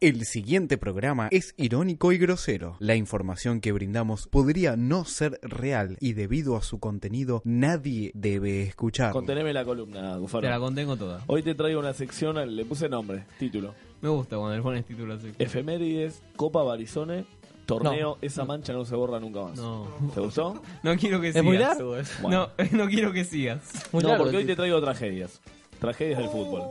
[0.00, 2.76] El siguiente programa es irónico y grosero.
[2.78, 8.62] La información que brindamos podría no ser real y debido a su contenido nadie debe
[8.62, 9.10] escuchar.
[9.10, 10.42] Conteneme la columna, Gufaro.
[10.42, 11.24] Te la contengo toda.
[11.26, 13.74] Hoy te traigo una sección, le puse nombre, título.
[14.00, 15.32] Me gusta cuando le pones título así.
[15.36, 17.24] Efemérides, Copa Barizone,
[17.66, 19.56] torneo, esa mancha no se borra nunca más.
[19.56, 19.88] No.
[20.14, 20.62] ¿Te gustó?
[20.84, 21.36] No quiero que sigas.
[21.38, 22.12] ¿Es muy largo eso?
[22.22, 22.50] Bueno.
[22.56, 23.68] No, no quiero que sigas.
[23.90, 25.40] Muy no, largo porque hoy te traigo tragedias.
[25.80, 26.62] Tragedias del fútbol.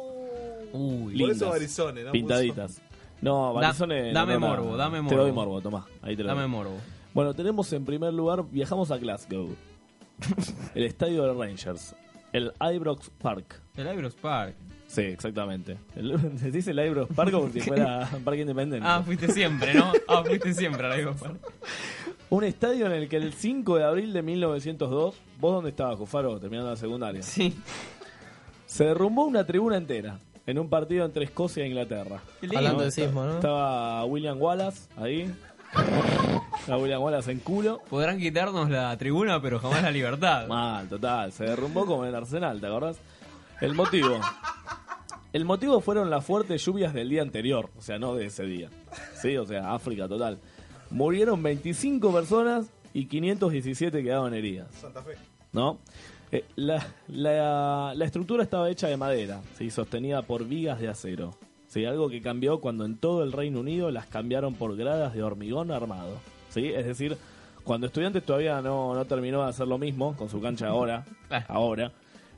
[0.71, 1.03] Uy.
[1.03, 1.37] Por Lindas.
[1.37, 2.11] eso Barizone, ¿no?
[2.13, 2.81] Pintaditas.
[3.21, 4.13] No, Da- Barizone...
[4.13, 4.77] dame no, morbo, no.
[4.77, 5.17] dame Te morbo.
[5.17, 5.85] doy morbo, tomá.
[6.01, 6.51] Ahí te lo Dame doy.
[6.51, 6.75] morbo.
[7.13, 9.49] Bueno, tenemos en primer lugar, viajamos a Glasgow.
[10.75, 11.95] el estadio de Rangers.
[12.33, 13.61] El Ibrox Park.
[13.75, 14.55] El Ibrox Park.
[14.87, 15.77] Sí, exactamente.
[16.37, 18.87] Se dice el Ibrox Park como si fuera un parque independiente.
[18.87, 19.91] Ah, fuiste siempre, ¿no?
[20.07, 21.37] Ah, fuiste siempre al Ibrox Park.
[22.29, 26.37] Un estadio en el que el 5 de abril de 1902, ¿vos dónde estabas, Jufaro,
[26.39, 27.21] terminando la secundaria?
[27.23, 27.57] Sí.
[28.65, 32.21] Se derrumbó una tribuna entera en un partido entre Escocia e Inglaterra.
[32.55, 33.35] Hablando de sismo, ¿no?
[33.35, 35.31] Estaba William Wallace ahí.
[36.59, 37.81] Estaba William Wallace en culo.
[37.89, 40.47] Podrán quitarnos la tribuna, pero jamás la libertad.
[40.49, 41.33] Mal, total.
[41.33, 42.97] Se derrumbó como en el Arsenal, ¿te acordás?
[43.59, 44.19] El motivo.
[45.33, 48.69] El motivo fueron las fuertes lluvias del día anterior, o sea, no de ese día.
[49.21, 50.39] Sí, o sea, África total.
[50.89, 54.73] Murieron 25 personas y 517 quedaron heridas.
[54.73, 55.15] Santa Fe.
[55.51, 55.79] ¿no?
[56.31, 59.69] Eh, la, la- la estructura estaba hecha de madera, ¿sí?
[59.69, 61.35] sostenida por vigas de acero.
[61.67, 61.85] ¿sí?
[61.85, 65.71] Algo que cambió cuando en todo el Reino Unido las cambiaron por gradas de hormigón
[65.71, 66.17] armado.
[66.49, 66.67] ¿sí?
[66.67, 67.17] Es decir,
[67.63, 71.45] cuando estudiantes todavía no, no terminó de hacer lo mismo con su cancha ahora, Ah.
[71.47, 71.91] ahora,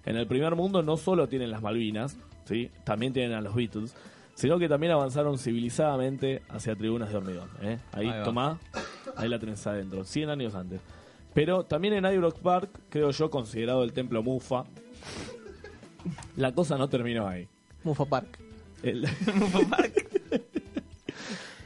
[0.06, 2.70] en el primer mundo no solo tienen las Malvinas, ¿sí?
[2.84, 3.96] también tienen a los Beatles,
[4.36, 7.50] sino que también avanzaron civilizadamente hacia tribunas de hormigón.
[7.62, 7.78] ¿eh?
[7.92, 8.58] Ahí, Ahí tomá,
[9.18, 10.80] ahí la tenés adentro, 100 años antes.
[11.34, 14.66] Pero también en Ibrox Park, creo yo, considerado el templo Mufa,
[16.36, 17.48] la cosa no terminó ahí.
[17.84, 18.40] Mufa Park.
[18.84, 19.06] El-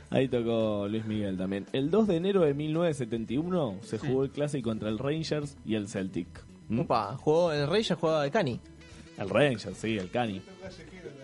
[0.09, 1.66] ahí tocó Luis Miguel también.
[1.73, 5.88] El 2 de enero de 1971 se jugó el clásico entre el Rangers y el
[5.88, 6.28] Celtic.
[6.69, 6.80] ¿Mm?
[6.81, 8.59] Opa, jugó, el ya jugaba de Cani.
[9.18, 10.41] El Rangers, sí, el Cani.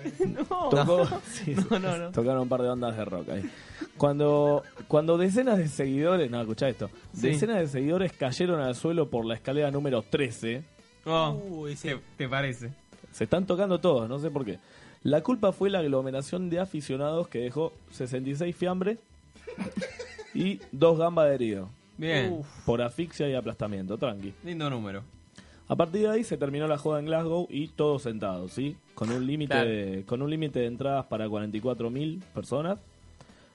[0.28, 0.70] No.
[0.70, 2.12] Tocó, sí, No, no, no.
[2.12, 3.50] Tocaron un par de ondas de rock ahí.
[3.98, 7.30] Cuando, cuando decenas de seguidores, no, escuchá esto, Sí.
[7.30, 10.64] decenas de seguidores cayeron al suelo por la escalera número 13,
[11.06, 11.88] Oh, Uy, sí.
[11.90, 12.72] ¿te, te parece?
[13.12, 14.60] se están tocando todos, no sé por qué.
[15.04, 19.00] La culpa fue la aglomeración de aficionados que dejó 66 fiambres
[20.34, 22.42] y dos gambas de herido Bien.
[22.66, 24.34] por asfixia y aplastamiento, tranqui.
[24.44, 25.04] Lindo número.
[25.69, 28.75] A partir de ahí se terminó la joda en Glasgow y todos sentados, ¿sí?
[28.96, 29.69] Con un límite Claro.
[29.69, 32.80] de, con un límite de entradas para 44.000 personas.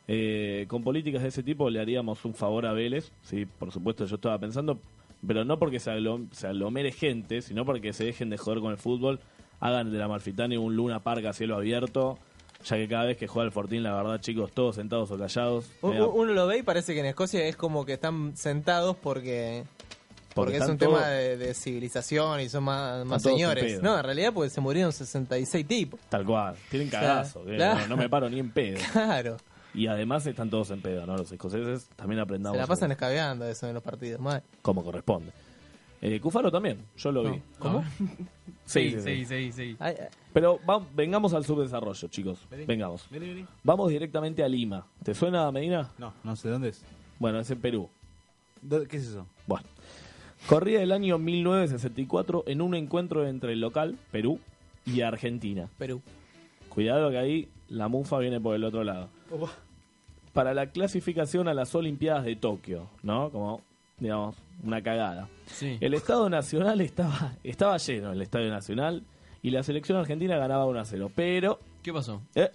[0.07, 4.05] Eh, con políticas de ese tipo le haríamos un favor a Vélez, sí, por supuesto
[4.05, 4.79] yo estaba pensando,
[5.27, 8.71] pero no porque se, aglom- se aglomere gente, sino porque se dejen de joder con
[8.71, 9.19] el fútbol,
[9.61, 12.19] hagan de la Malfitani un Luna Park a cielo abierto,
[12.67, 15.71] ya que cada vez que juega el Fortín, la verdad chicos, todos sentados o callados.
[15.81, 17.95] U- me da- u- Uno lo ve y parece que en Escocia es como que
[17.95, 19.65] están sentados porque
[20.35, 23.83] porque, es un tema de, de civilización y son más, señores.
[23.83, 26.01] No, en realidad porque se murieron 66 tipos.
[26.09, 27.81] Tal cual, tienen cagazo, Claro.
[27.81, 28.79] no, no me paro ni en pedo.
[28.93, 29.37] Claro.
[29.73, 31.17] Y además están todos en pedo, ¿no?
[31.17, 34.21] Los escoceses también aprendamos Se la pasan escabeando eso en los partidos.
[34.21, 34.43] Mal.
[34.63, 35.33] como corresponde.
[36.01, 37.41] Eh, Cufaro también, yo lo vi.
[37.59, 37.85] ¿Cómo?
[38.67, 39.77] Sí, Sí, sí, sí, sí.
[39.79, 40.07] Ay, ay.
[40.33, 42.39] Pero va- vengamos al subdesarrollo, chicos.
[42.67, 43.07] Vengamos.
[43.11, 43.47] Vení, vení.
[43.63, 44.87] Vamos directamente a Lima.
[45.03, 45.91] ¿Te suena Medina?
[45.99, 46.83] No, no sé dónde es.
[47.19, 47.91] Bueno, es en Perú.
[48.63, 49.27] ¿Dó- ¿Qué es eso?
[49.47, 49.67] Bueno.
[50.47, 54.39] Corría el año 1964 en un encuentro entre el local, Perú,
[54.87, 55.69] y Argentina.
[55.79, 56.03] Perú.
[56.69, 59.09] Cuidado que ahí la mufa viene por el otro lado.
[60.35, 63.31] Para la clasificación a las Olimpiadas de Tokio, ¿no?
[63.31, 63.63] Como,
[63.99, 65.29] digamos, una cagada.
[65.47, 65.79] Sí.
[65.81, 69.03] El Estado Nacional estaba, estaba lleno, el Estadio Nacional,
[69.43, 71.11] y la selección argentina ganaba 1 a 0.
[71.15, 72.21] Pero, ¿Qué pasó?
[72.35, 72.51] eh,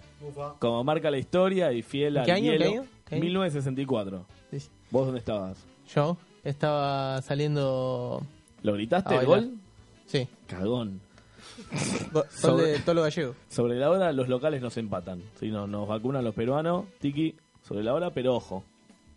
[0.58, 3.24] como marca la historia y fiel al ¿Qué año, hielo, qué año, qué año?
[3.24, 4.26] 1964.
[4.52, 4.68] Sí.
[4.90, 5.64] ¿Vos dónde estabas?
[5.94, 8.22] Yo estaba saliendo.
[8.62, 9.54] ¿Lo gritaste el gol?
[10.06, 10.28] Sí.
[10.46, 11.00] Cagón.
[12.12, 13.34] Go- Sobre- de Tolo Gallego.
[13.48, 15.22] Sobre la hora los locales nos empatan.
[15.38, 15.48] ¿sí?
[15.48, 17.34] Nos, nos vacunan los peruanos, Tiki,
[17.66, 18.64] sobre la hora, pero ojo.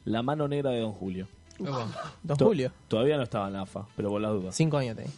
[0.05, 1.27] La mano negra de Don Julio.
[1.59, 2.71] Don To- Julio.
[2.87, 4.55] Todavía no estaba en la AFA, pero por las dudas.
[4.55, 5.11] Cinco años tenía.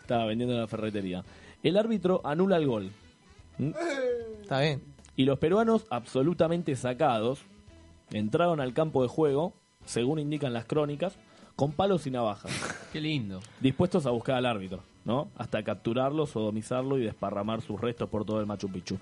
[0.00, 1.24] Estaba vendiendo en la ferretería.
[1.62, 2.90] El árbitro anula el gol.
[3.58, 3.70] ¿Mm?
[4.42, 4.82] Está bien.
[5.16, 7.40] Y los peruanos, absolutamente sacados,
[8.10, 9.52] entraron al campo de juego,
[9.84, 11.16] según indican las crónicas,
[11.56, 12.50] con palos y navajas,
[12.92, 13.40] Qué lindo.
[13.60, 15.28] dispuestos a buscar al árbitro, ¿no?
[15.36, 18.98] Hasta capturarlo, sodomizarlo y desparramar sus restos por todo el Machu Picchu.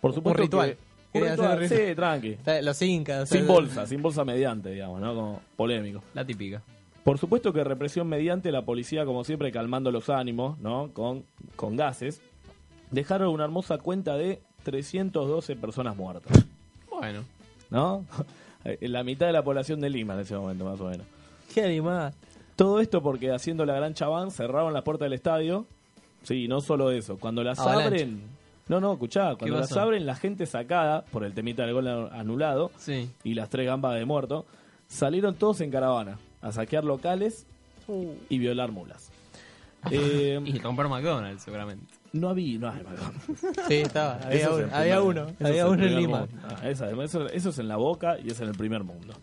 [0.00, 0.70] Por supuesto ritual.
[1.12, 1.88] que- un ritual, un ritual.
[1.88, 2.36] sí, tranqui.
[2.62, 3.28] Los incas.
[3.30, 5.14] Sin bolsa, sin bolsa mediante, digamos, ¿no?
[5.14, 6.02] Como polémico.
[6.14, 6.62] La típica.
[7.04, 10.90] Por supuesto que represión mediante, la policía, como siempre, calmando los ánimos, ¿no?
[10.92, 11.24] Con,
[11.56, 12.20] con gases.
[12.90, 16.44] Dejaron una hermosa cuenta de 312 personas muertas.
[16.90, 17.22] Bueno.
[17.70, 18.04] ¿No?
[18.64, 21.06] En la mitad de la población de Lima en ese momento, más o menos.
[21.54, 22.12] Qué animada.
[22.56, 25.66] Todo esto porque haciendo la gran chabán cerraron las puertas del estadio.
[26.22, 27.16] Sí, no solo eso.
[27.18, 27.86] Cuando las Avalanche.
[27.86, 28.22] abren.
[28.68, 29.36] No, no, escuchá.
[29.36, 33.10] Cuando las abren, la gente sacada por el temita del gol anulado Sí.
[33.24, 34.44] y las tres gambas de muerto,
[34.88, 37.46] salieron todos en caravana a saquear locales
[38.28, 39.10] y violar mulas.
[39.92, 41.86] Eh, Y comprar McDonald's, seguramente.
[42.12, 42.58] No había.
[42.58, 42.72] No.
[43.68, 44.14] Sí, estaba.
[44.16, 46.18] Había Eso es el había primer- uno, eso es había el uno en primer Lima.
[46.20, 46.36] mundo.
[46.48, 49.14] Ah, esa- eso, eso es en la boca y es en el primer mundo.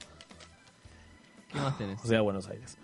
[1.51, 2.03] ¿Qué más tenés?
[2.03, 2.77] O sea, Buenos Aires.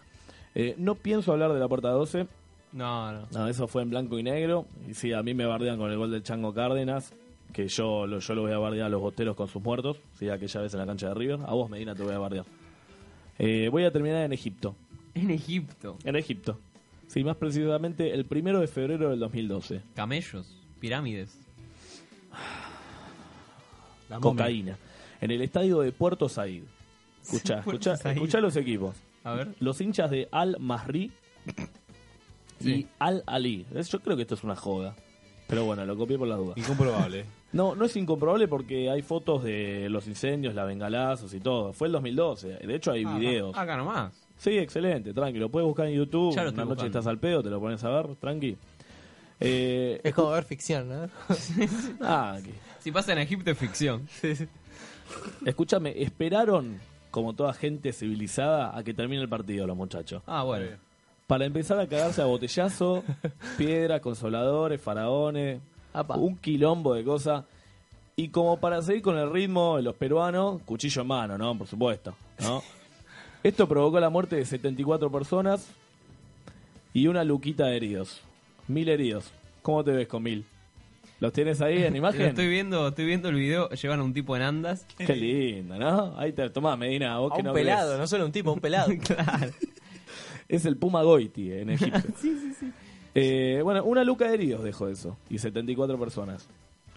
[0.56, 2.28] Eh, no pienso hablar de la puerta 12.
[2.74, 3.28] No, no.
[3.32, 4.66] No, eso fue en blanco y negro.
[4.88, 7.14] Y sí, a mí me bardean con el gol del Chango Cárdenas.
[7.54, 9.98] Que yo lo, yo lo voy a bardear a los boteros con sus muertos.
[10.18, 11.40] Sí, aquella vez en la cancha de River.
[11.46, 12.46] A vos, Medina, te voy a bardear.
[13.38, 14.74] Eh, voy a terminar en Egipto.
[15.14, 15.98] En Egipto.
[16.06, 16.58] En Egipto.
[17.12, 19.82] Sí, más precisamente el primero de febrero del 2012.
[19.96, 20.58] Camellos.
[20.80, 21.38] Pirámides.
[24.10, 24.20] La.
[24.20, 24.78] Cocaína.
[25.20, 26.64] En el estadio de Puerto Said.
[27.22, 27.62] Escuchá,
[27.98, 28.14] Said.
[28.14, 28.96] escuchá los equipos.
[29.26, 29.50] A ver.
[29.60, 31.12] Los hinchas de Al Masri
[32.60, 32.88] y Sí.
[33.00, 33.66] Al Ali.
[33.90, 34.96] Yo creo que esto es una joda.
[35.48, 36.58] Pero bueno, lo copié por las dudas.
[36.58, 37.26] Incomprobable.
[37.52, 41.74] No, no es incomprobable porque hay fotos de los incendios, las bengalazos y todo.
[41.74, 42.48] Fue el 2012.
[42.66, 43.58] De hecho, hay Ah, videos.
[43.58, 44.14] Acá nomás.
[44.42, 45.38] Sí, excelente, tranqui.
[45.38, 46.34] Lo puedes buscar en YouTube.
[46.34, 46.86] Ya lo Una noche buscando.
[47.00, 48.58] estás al pedo, te lo pones a ver, tranqui.
[49.40, 51.10] Eh, Es como ver ficción, ¿no?
[52.02, 52.52] ah, aquí.
[52.80, 54.08] Si pasa en Egipto es ficción.
[55.46, 56.80] Escúchame, esperaron,
[57.12, 60.24] como toda gente civilizada, a que termine el partido los muchachos.
[60.26, 60.66] Ah, bueno.
[61.28, 63.04] Para empezar a cagarse a botellazo,
[63.60, 65.62] piedras, consoladores, faraones,
[65.94, 66.16] Apa.
[66.16, 67.46] un quilombo de cosas.
[68.16, 71.56] Y como para seguir con el ritmo de los peruanos, cuchillo en mano, ¿no?
[71.56, 72.64] Por supuesto, ¿no?
[73.44, 75.68] Esto provocó la muerte de 74 personas
[76.94, 78.22] y una luquita de heridos.
[78.68, 79.32] Mil heridos.
[79.62, 80.46] ¿Cómo te ves con mil?
[81.20, 82.22] ¿Los tienes ahí en Lo imagen?
[82.22, 84.86] Estoy viendo, estoy viendo el video, llevan a un tipo en andas.
[84.98, 86.18] Qué lindo, ¿no?
[86.20, 88.00] Ahí te tomás, Medina, vos A que un no pelado, ves.
[88.00, 88.92] no solo un tipo, un pelado.
[89.04, 89.52] claro.
[90.48, 92.00] Es el Puma Goiti en Egipto.
[92.20, 92.72] sí, sí,
[93.14, 93.62] sí.
[93.64, 95.18] bueno, una luca de heridos dejó eso.
[95.30, 96.48] Y 74 personas.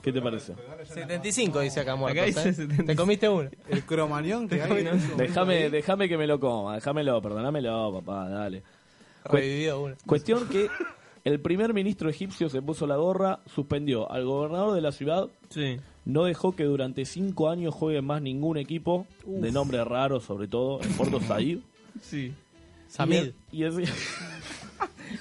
[0.05, 0.55] ¿Qué te parece?
[0.85, 2.53] 75 dice acá muertos, Acá dice ¿eh?
[2.53, 2.87] 75.
[2.87, 3.49] Te comiste uno.
[3.71, 4.87] El cromañón que hay.
[5.17, 8.62] Déjame, déjame que me lo coma, déjamelo, perdonámelo, papá, dale.
[9.25, 9.95] Revivió uno.
[10.06, 10.69] Cuestión que
[11.25, 15.79] el primer ministro egipcio se puso la gorra, suspendió al gobernador de la ciudad, Sí.
[16.05, 20.83] no dejó que durante cinco años juegue más ningún equipo, de nombre raro sobre todo,
[20.83, 21.61] en Puerto Said.
[22.03, 22.35] Sí.
[22.89, 23.31] Samid.
[23.51, 23.89] Y, y enci-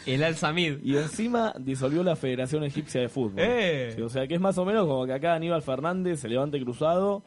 [0.05, 0.83] El Al-Samid.
[0.83, 3.35] y encima disolvió la Federación Egipcia de Fútbol.
[3.37, 3.93] ¡Eh!
[3.95, 6.59] Sí, o sea que es más o menos como que acá Aníbal Fernández se levante
[6.61, 7.23] cruzado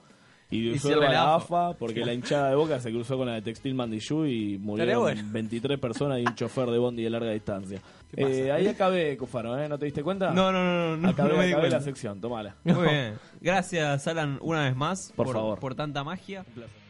[0.51, 3.75] y cierra la AFA porque la hinchada de Boca se cruzó con la de Textil
[3.75, 5.23] Mandillú y murieron bueno.
[5.27, 7.81] 23 personas y un chofer de bondi de larga distancia.
[8.17, 9.69] Eh, ahí acabé, Cufaro, ¿eh?
[9.69, 10.31] ¿No te diste cuenta?
[10.31, 11.09] No, no, no, no.
[11.09, 12.55] Acabé, no me di acabé la sección, tomala.
[12.63, 13.15] Muy bien.
[13.41, 15.13] Gracias, Alan, una vez más.
[15.17, 15.59] Por favor.
[15.59, 16.45] Por tanta magia.
[16.55, 16.86] demasiado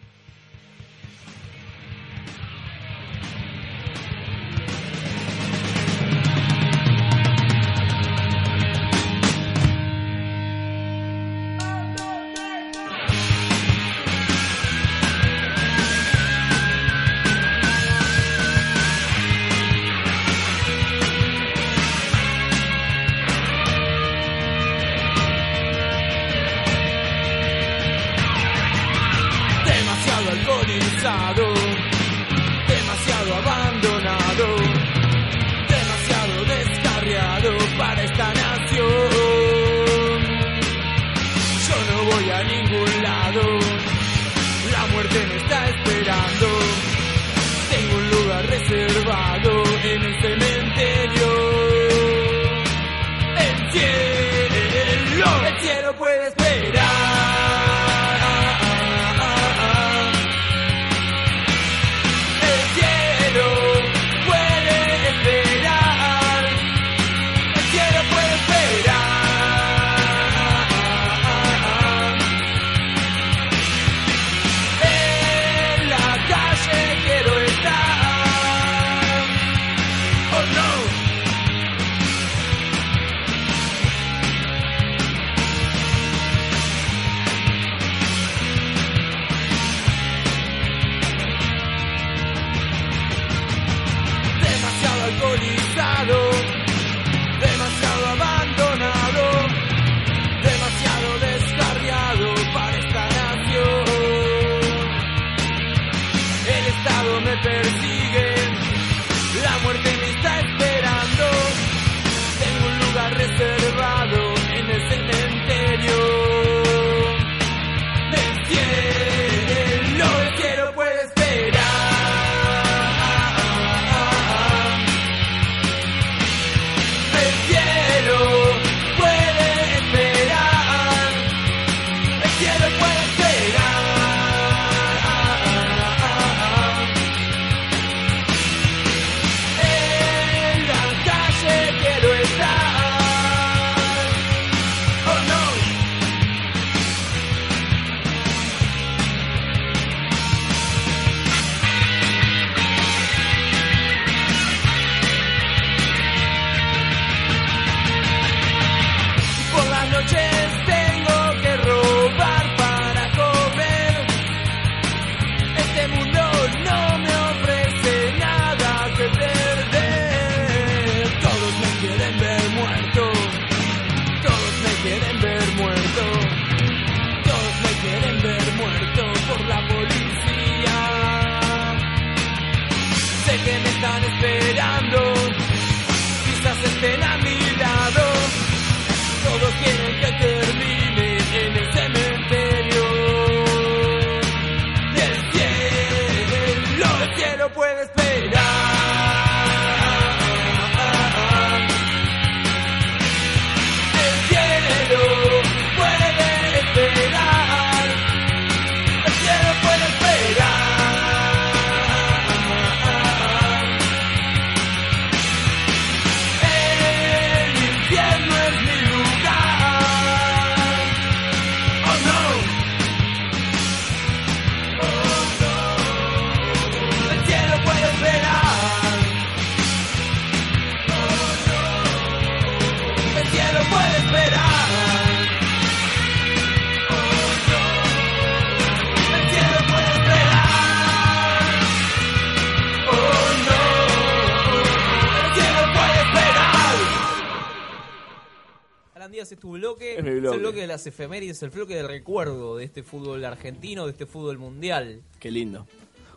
[249.17, 249.97] Díaz es tu bloque.
[249.97, 250.37] Es mi bloque.
[250.37, 254.05] el bloque de las efemérides, el bloque del recuerdo de este fútbol argentino, de este
[254.05, 255.01] fútbol mundial.
[255.19, 255.67] Qué lindo.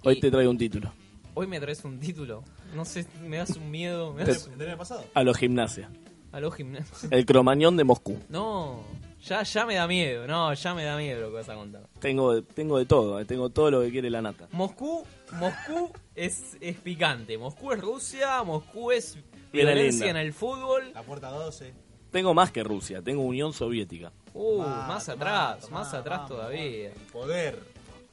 [0.04, 0.92] Hoy Y- te traigo un título.
[1.34, 2.44] Hoy me traes un título.
[2.76, 4.12] No sé, me das un miedo.
[4.14, 5.06] Me Te- das ¿El año pasado?
[5.14, 5.90] A los gimnasia.
[6.34, 7.10] a los gimnasios.
[7.10, 8.18] El cromañón de Moscú.
[8.28, 8.84] No,
[9.24, 10.28] ya, ya me da miedo.
[10.28, 11.88] No, ya me da miedo lo que vas a contar.
[12.02, 14.50] Tengo, tengo de todo, eh, tengo todo lo que quiere la nata.
[14.52, 15.06] Moscú,
[15.40, 17.38] Moscú es, es picante.
[17.38, 19.18] Moscú es Rusia, Moscú es
[19.54, 20.92] violencia en el fútbol.
[20.94, 21.74] La puerta 12.
[22.12, 24.12] Tengo más que Rusia, tengo Unión Soviética.
[24.34, 26.92] Uh, más atrás, tomá, más atrás vamos, todavía.
[27.12, 27.60] Poder.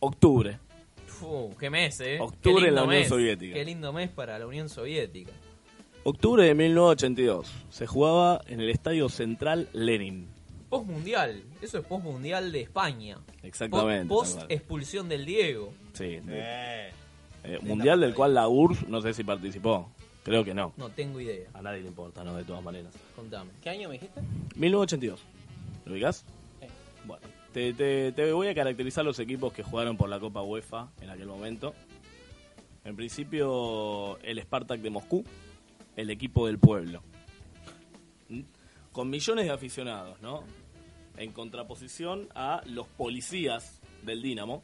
[0.01, 0.59] Octubre.
[1.23, 2.19] Uh, qué mes, eh.
[2.21, 3.09] Octubre en la Unión mes.
[3.09, 3.55] Soviética.
[3.55, 5.33] Qué lindo mes para la Unión Soviética.
[6.05, 7.51] Octubre de 1982.
[7.71, 10.29] Se jugaba en el Estadio Central Lenin.
[10.69, 13.19] Postmundial, eso es postmundial de España.
[13.43, 14.09] Exactamente.
[14.09, 15.73] Post expulsión del Diego.
[15.95, 16.21] Sí.
[16.29, 16.91] Eh.
[17.45, 19.89] Eh, mundial del cual la URSS no sé si participó.
[20.27, 20.73] Creo que no.
[20.77, 21.49] No tengo idea.
[21.55, 22.35] A nadie le importa, ¿no?
[22.37, 22.93] De todas maneras.
[23.15, 23.51] Contame.
[23.63, 24.21] ¿Qué año me dijiste?
[24.57, 25.23] 1982.
[25.85, 26.25] ¿Lo ubicás?
[26.61, 26.67] Sí.
[27.07, 30.89] Bueno, te, te- te voy a caracterizar los equipos que jugaron por la Copa UEFA
[31.01, 31.75] en aquel momento.
[32.85, 35.25] En principio, el Spartak de Moscú,
[35.97, 37.03] el equipo del pueblo.
[38.29, 38.41] ¿Mm?
[38.93, 40.43] Con millones de aficionados, ¿no?
[41.17, 44.63] En contraposición a los policías del Dinamo,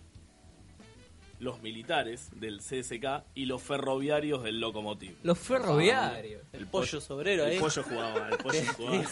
[1.42, 5.16] los militares del CSK y los ferroviarios del Lokomotiv.
[5.22, 6.42] Los ferroviarios.
[6.52, 7.58] El pollo sobrero El ahí.
[7.58, 9.04] pollo jugaba, el pollo jugaba.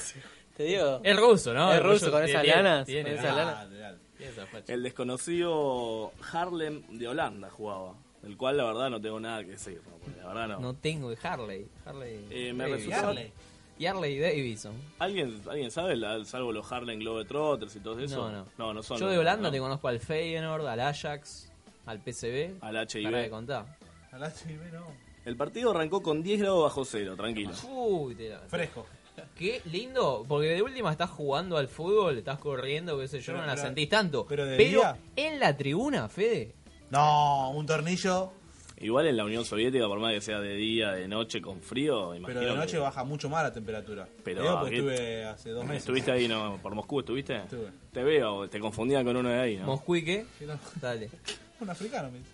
[0.56, 1.00] Te digo.
[1.02, 1.72] Es ruso, ¿no?
[1.72, 4.72] Es El ruso con esas lanas, tiene- esa facha.
[4.72, 7.94] El desconocido Harlem de Holanda jugaba.
[8.22, 9.80] Del cual la verdad no tengo nada que decir.
[10.18, 10.60] La verdad no.
[10.60, 11.66] No tengo de Harley.
[11.87, 12.26] Harley.
[12.30, 13.32] Eh, me Harley.
[13.78, 14.75] Y Harley Davidson.
[14.99, 15.96] ¿Alguien, ¿Alguien sabe?
[15.96, 18.30] La- salvo los Harlem Globetrotters y todo eso.
[18.30, 18.46] No, no.
[18.58, 18.99] No, no son.
[18.99, 19.50] Yo los- de Holanda no.
[19.52, 21.50] te conozco al Feyenoord, al Ajax,
[21.90, 22.59] al PCB.
[22.62, 23.04] Al HIV.
[23.04, 23.66] Para de contar.
[24.12, 24.87] Al HIV no.
[25.25, 27.50] El partido arrancó con 10 grados bajo cero, tranquilo.
[27.70, 28.87] Uy, te la- Fresco.
[29.37, 33.40] Qué lindo, porque de última estás jugando al fútbol, estás corriendo, qué sé yo, Pero-
[33.42, 34.25] no la pero- sentís tanto.
[34.26, 34.97] pero de día.
[35.16, 36.54] en la tribuna, Fede,
[36.90, 38.32] No, un tornillo,
[38.82, 42.14] Igual en la Unión Soviética, por más que sea de día, de noche, con frío,
[42.14, 44.09] imagino pero de noche que- baja mucho más la temperatura.
[44.25, 45.82] Pero, Te digo porque ¿qué- estuve hace dos meses.
[45.82, 46.59] ¿Estuviste ahí, no?
[46.62, 47.37] ¿Por Moscú estuviste?
[47.37, 47.68] Estuve.
[47.92, 49.66] Te veo, te confundían con uno de ahí, ¿no?
[49.66, 50.25] Moscú y qué?
[50.38, 50.59] Sí, no.
[50.80, 51.11] Dale.
[51.61, 52.31] Un africano, me dice.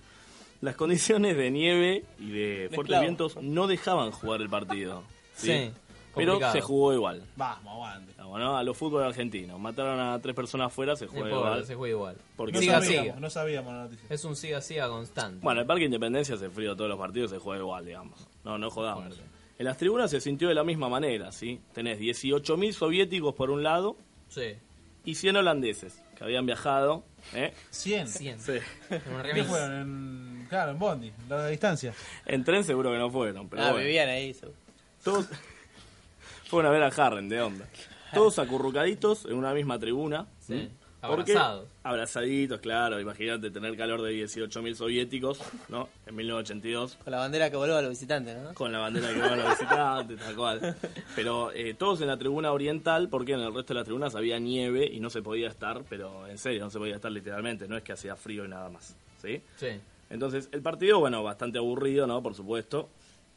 [0.62, 5.02] Las condiciones de nieve y de fuertes vientos no dejaban jugar el partido.
[5.36, 5.46] ¿sí?
[5.48, 5.70] Sí,
[6.14, 6.52] Pero complicado.
[6.54, 7.22] se jugó igual.
[7.36, 8.14] Vamos, aguante.
[8.16, 8.56] Vamos, ¿no?
[8.56, 9.60] A los fútbol argentinos.
[9.60, 11.66] Mataron a tres personas afuera, se No juega importa, igual.
[11.66, 12.16] se juega igual.
[12.36, 13.20] Porque No siga, sabíamos, siga.
[13.20, 14.06] no sabíamos la noticia.
[14.08, 15.40] Es un siga siga constante.
[15.42, 18.26] Bueno, el Parque Independencia hace frío todos los partidos, se juega igual, digamos.
[18.44, 19.20] No, no jodamos.
[19.58, 21.60] En las tribunas se sintió de la misma manera, ¿sí?
[21.74, 23.96] Tenés 18.000 soviéticos por un lado
[24.28, 24.54] Sí.
[25.04, 26.02] y 100 holandeses.
[26.16, 27.04] Que habían viajado.
[27.34, 27.52] ¿eh?
[27.70, 28.08] 100.
[28.08, 28.40] 100.
[28.40, 28.52] Sí.
[29.34, 29.72] ¿Qué fueron?
[29.80, 31.92] En, claro, en Bondi, larga distancia.
[32.24, 33.84] En tren seguro que no fueron, pero Ah, bueno.
[33.84, 34.32] vivían ahí.
[34.34, 34.56] seguro.
[35.04, 35.26] Todos
[36.48, 37.66] fueron a ver a Harren, de onda.
[38.14, 40.26] Todos acurrucaditos en una misma tribuna.
[40.40, 40.54] Sí.
[40.54, 40.85] ¿Mm?
[41.00, 41.68] Porque- Abrazados.
[41.84, 42.98] Abrazaditos, claro.
[43.00, 45.88] Imagínate tener calor de 18.000 soviéticos, ¿no?
[46.06, 46.96] En 1982.
[47.04, 48.54] Con la bandera que voló a los visitantes, ¿no?
[48.54, 50.76] Con la bandera que van a visitantes, tal cual.
[51.14, 54.38] Pero eh, todos en la tribuna oriental, porque en el resto de las tribunas había
[54.38, 57.76] nieve y no se podía estar, pero en serio, no se podía estar literalmente, no
[57.76, 58.96] es que hacía frío y nada más.
[59.22, 59.40] ¿Sí?
[59.56, 59.68] Sí.
[60.10, 62.22] Entonces, el partido, bueno, bastante aburrido, ¿no?
[62.22, 62.88] Por supuesto.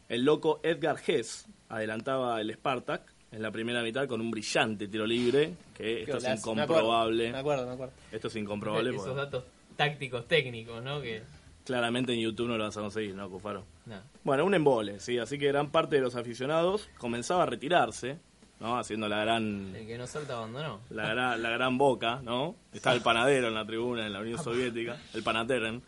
[0.08, 3.02] El loco Edgar Hess adelantaba el Spartak
[3.32, 6.24] en la primera mitad con un brillante tiro libre, que esto es.
[6.24, 7.30] Me incomprobable.
[7.30, 7.94] acuerdo, Me acuerdo, me acuerdo.
[8.12, 9.44] Esto es incomprobable Esos porque datos
[9.76, 11.02] tácticos técnicos, ¿no?
[11.02, 11.22] Que.
[11.66, 13.64] claramente en YouTube no lo vas a conseguir, ¿no, Cufaro?
[13.86, 13.98] No.
[14.24, 18.18] Bueno, un embole, sí, así que gran parte de los aficionados comenzaba a retirarse,
[18.60, 18.78] ¿no?
[18.78, 20.82] Haciendo la gran El que no salta abandonó.
[20.90, 22.56] la gran, la gran boca, ¿no?
[22.74, 25.82] Estaba el panadero en la tribuna en la Unión Soviética, el panateren,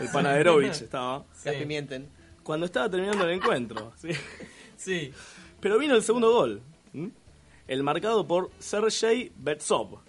[0.00, 1.18] el panaderovich estaba.
[1.44, 1.60] Gas Sí.
[1.60, 2.08] pimienten.
[2.42, 4.08] Cuando estaba terminando el encuentro, ¿sí?
[4.76, 5.12] Sí.
[5.62, 6.60] Pero vino el segundo gol,
[6.92, 7.10] ¿m?
[7.68, 10.00] el marcado por Sergei Betsov,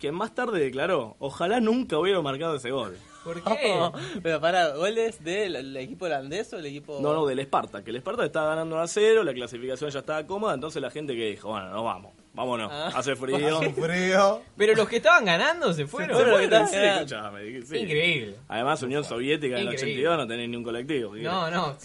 [0.00, 2.96] quien más tarde declaró, ojalá nunca hubiera marcado ese gol.
[3.22, 3.74] ¿Por qué?
[4.22, 6.98] Pero para, ¿goles del el equipo holandés o el equipo.?
[7.02, 10.26] No, no, del Esparta, que el Esparta estaba ganando a cero, la clasificación ya estaba
[10.26, 12.90] cómoda, entonces la gente que dijo, bueno, nos vamos, vámonos, Ah.
[12.94, 13.58] hace frío.
[13.58, 14.40] Hace frío.
[14.56, 16.16] Pero los que estaban ganando se fueron.
[16.16, 17.76] fueron los que estaban Sí, escuchame, sí.
[17.76, 18.36] Increíble.
[18.48, 20.06] Además, Unión Soviética en el Increíble.
[20.08, 21.14] 82 no tenés ni un colectivo.
[21.14, 21.22] ¿sí?
[21.22, 21.76] No, no.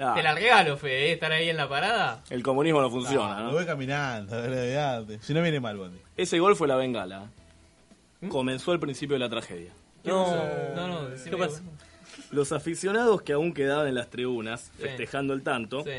[0.00, 1.12] Ah, Te la regalo, Fede, ¿eh?
[1.12, 2.22] estar ahí en la parada.
[2.30, 3.46] El comunismo no funciona, Ah, ¿no?
[3.48, 5.18] Lo voy caminando, olvidate.
[5.22, 5.98] Si no viene mal, Bondi.
[6.16, 7.26] Ese gol fue la bengala.
[8.20, 8.28] ¿Mm?
[8.28, 9.72] Comenzó el principio de la tragedia.
[10.04, 10.34] No.
[10.74, 11.62] No, no, ¿Qué pasa?
[12.30, 14.82] Los aficionados que aún quedaban en las tribunas, Sí.
[14.82, 15.90] festejando el tanto, Sí,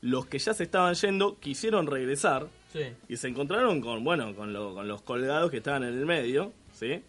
[0.00, 2.80] los que ya se estaban yendo, quisieron regresar sí.
[3.08, 6.52] y se encontraron con, bueno, con, lo- con los colgados que estaban en el medio,
[6.72, 7.02] ¿sí?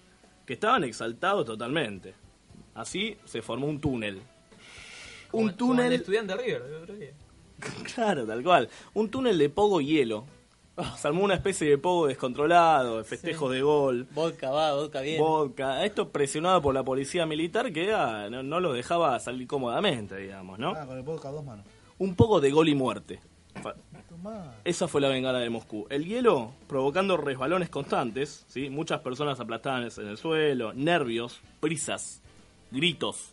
[0.46, 2.14] Que estaban exaltados totalmente.
[2.76, 4.22] Así se formó un túnel.
[5.34, 7.12] Como- Un como el túnel, estudiante River otro día.
[7.96, 8.70] claro, tal cual.
[8.94, 10.26] Un túnel de pogo y hielo.
[10.98, 14.08] Se armó una especie de pogo descontrolado, de festejos de gol.
[14.14, 15.20] Vodka va, vodka viene.
[15.20, 20.18] Vodka, esto presionado por la policía militar que ah, no, no los dejaba salir cómodamente,
[20.18, 20.74] digamos, ¿no?
[20.76, 21.66] Ah, con el podcast a dos manos.
[21.98, 23.20] Un poco de gol y muerte.
[24.10, 24.56] Tomá.
[24.64, 25.88] Esa fue la bengala de Moscú.
[25.90, 28.70] El hielo provocando resbalones constantes, ¿sí?
[28.70, 32.22] muchas personas aplastadas en el suelo, nervios, prisas,
[32.72, 33.33] gritos.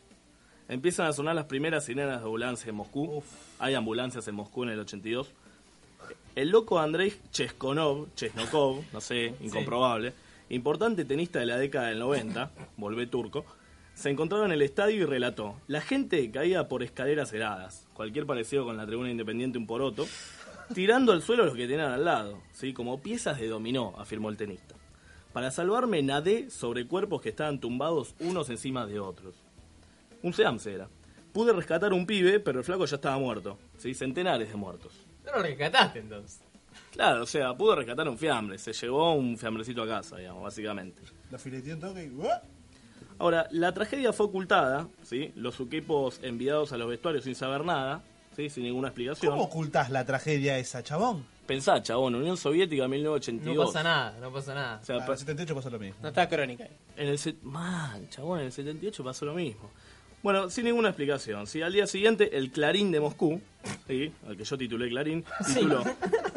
[0.70, 3.24] Empiezan a sonar las primeras sirenas de ambulancia en Moscú.
[3.58, 5.32] Hay ambulancias en Moscú en el 82.
[6.36, 10.12] El loco Andrei Cheskonov, Chesnokov, no sé, incomprobable,
[10.48, 13.44] importante tenista de la década del 90, volvé turco,
[13.94, 18.64] se encontraba en el estadio y relató, la gente caía por escaleras heladas, cualquier parecido
[18.64, 20.06] con la tribuna independiente un poroto,
[20.72, 22.72] tirando al suelo los que tenían al lado, ¿sí?
[22.72, 24.76] como piezas de dominó, afirmó el tenista.
[25.32, 29.34] Para salvarme nadé sobre cuerpos que estaban tumbados unos encima de otros.
[30.22, 30.88] Un seamse era.
[31.32, 33.58] Pude rescatar un pibe, pero el flaco ya estaba muerto.
[33.78, 33.94] ¿sí?
[33.94, 34.92] Centenares de muertos.
[35.24, 36.40] No lo rescataste entonces.
[36.92, 38.58] Claro, o sea, pudo rescatar un fiambre.
[38.58, 41.02] Se llevó un fiambrecito a casa, digamos, básicamente.
[41.30, 42.12] Lo fileteó un toque y...
[43.18, 45.30] Ahora, la tragedia fue ocultada, ¿sí?
[45.36, 48.02] Los equipos enviados a los vestuarios sin saber nada,
[48.34, 48.48] ¿sí?
[48.48, 49.32] Sin ninguna explicación.
[49.32, 51.24] ¿Cómo ocultás la tragedia esa, chabón?
[51.46, 53.66] Pensá, chabón, Unión Soviética No 1982.
[53.66, 54.78] pasa nada, no pasa nada.
[54.80, 55.96] O sea, Ah, en el 78 pasó lo mismo.
[56.00, 56.64] No está crónica.
[56.64, 56.70] ahí.
[56.96, 58.08] en el...
[58.08, 59.70] chabón, en el 78 pasó lo mismo.
[60.22, 61.46] Bueno, sin ninguna explicación.
[61.46, 63.40] Sí, al día siguiente, el Clarín de Moscú,
[63.88, 64.12] ¿sí?
[64.28, 65.82] al que yo titulé Clarín, tituló.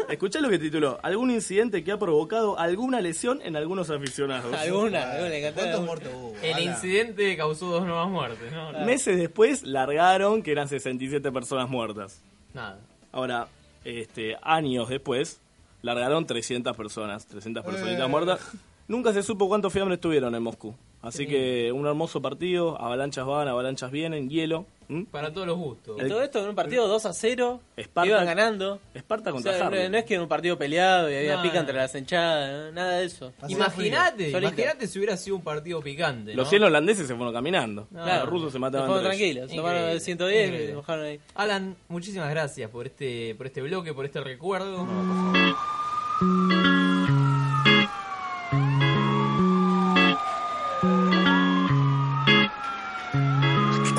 [0.09, 0.99] Escuchá lo que tituló.
[1.03, 4.53] Algún incidente que ha provocado alguna lesión en algunos aficionados.
[4.55, 6.33] Alguna, alguna, le ¿Cuántos muertos hubo?
[6.41, 6.61] El Ala.
[6.61, 8.71] incidente causó dos nuevas muertes, ¿no?
[8.85, 12.21] Meses después largaron que eran 67 personas muertas.
[12.53, 12.79] Nada.
[13.11, 13.47] Ahora,
[13.83, 15.41] este, años después,
[15.81, 18.07] largaron 300 personas, 300 personitas Eh.
[18.07, 18.39] muertas.
[18.87, 20.73] Nunca se supo cuántos fiambres tuvieron en Moscú.
[21.03, 24.65] Así que un hermoso partido, avalanchas van, avalanchas vienen, hielo.
[25.11, 25.97] Para todos los gustos.
[26.03, 27.59] Y todo esto en un partido 2 a 0.
[27.75, 28.79] Esparta- Iban ganando.
[28.93, 31.55] Esparta O contra sea, no, es que en un partido peleado y había No, pica
[31.55, 31.59] no.
[31.61, 32.71] entre las hinchadas, ¿no?
[32.73, 33.33] nada de eso.
[33.47, 36.35] Imagínate, imagínate si hubiera sido un partido picante.
[36.35, 36.49] Los ¿no?
[36.49, 37.87] 100 holandeses se fueron caminando.
[37.91, 38.21] Claro.
[38.25, 39.17] Los rusos se Se mataban fueron ellos.
[39.17, 41.19] tranquilos, se tomaron el 110 y se bajaron ahí.
[41.35, 44.87] Alan, muchísimas gracias por este, por este bloque, por este recuerdo.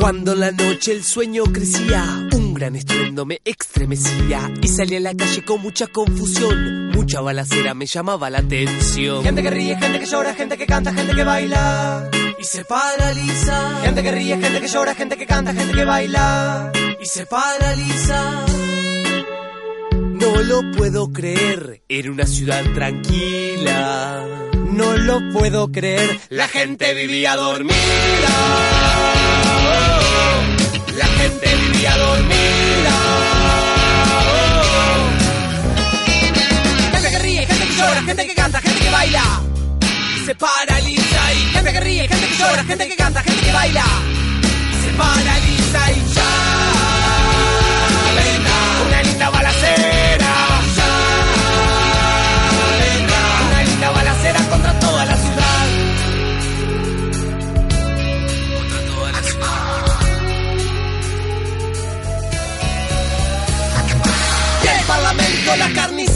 [0.05, 5.15] Cuando la noche el sueño crecía, un gran estruendo me estremecía y salí a la
[5.15, 6.89] calle con mucha confusión.
[6.89, 9.25] Mucha balacera me llamaba la atención.
[9.25, 13.81] Gente que ríe, gente que llora, gente que canta, gente que baila y se paraliza.
[13.83, 18.45] Gente que ríe, gente que llora, gente que canta, gente que baila y se paraliza.
[19.91, 24.23] No lo puedo creer, era una ciudad tranquila.
[24.53, 26.21] no lo puedo creer.
[26.29, 27.75] La gente vivía dormida.
[30.97, 32.97] La gente vivía dormida.
[36.93, 39.43] Gente que ríe, gente que llora, gente que canta, gente que baila.
[40.25, 41.15] Se paraliza
[41.53, 43.85] gente que ríe, gente que llora, gente que canta, gente que baila.
[44.83, 46.14] Se paraliza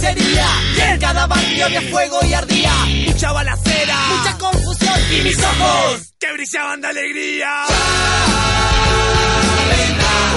[0.01, 0.47] carnicería.
[0.77, 2.73] Y en cada barrio había fuego y ardía.
[3.07, 4.95] Mucha balacera, mucha confusión.
[5.11, 7.65] Y mis ojos que brillaban de alegría.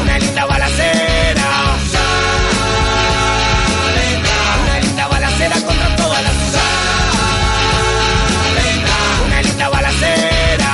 [0.02, 1.50] Una linda balacera.
[4.64, 6.62] Una linda balacera contra toda la ciudad.
[8.56, 8.96] Vendrá
[9.26, 10.74] una linda balacera.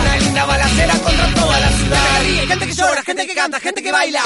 [0.00, 2.46] Una linda balacera contra toda la ciudad.
[2.48, 4.22] Gente que llora, gente que canta, gente que baila.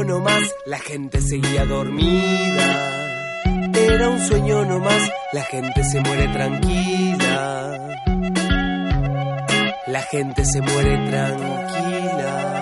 [0.00, 2.90] Sueño nomás, la gente seguía dormida.
[3.74, 7.78] Era un sueño nomás, la gente se muere tranquila.
[9.86, 12.56] La gente se muere tranquila.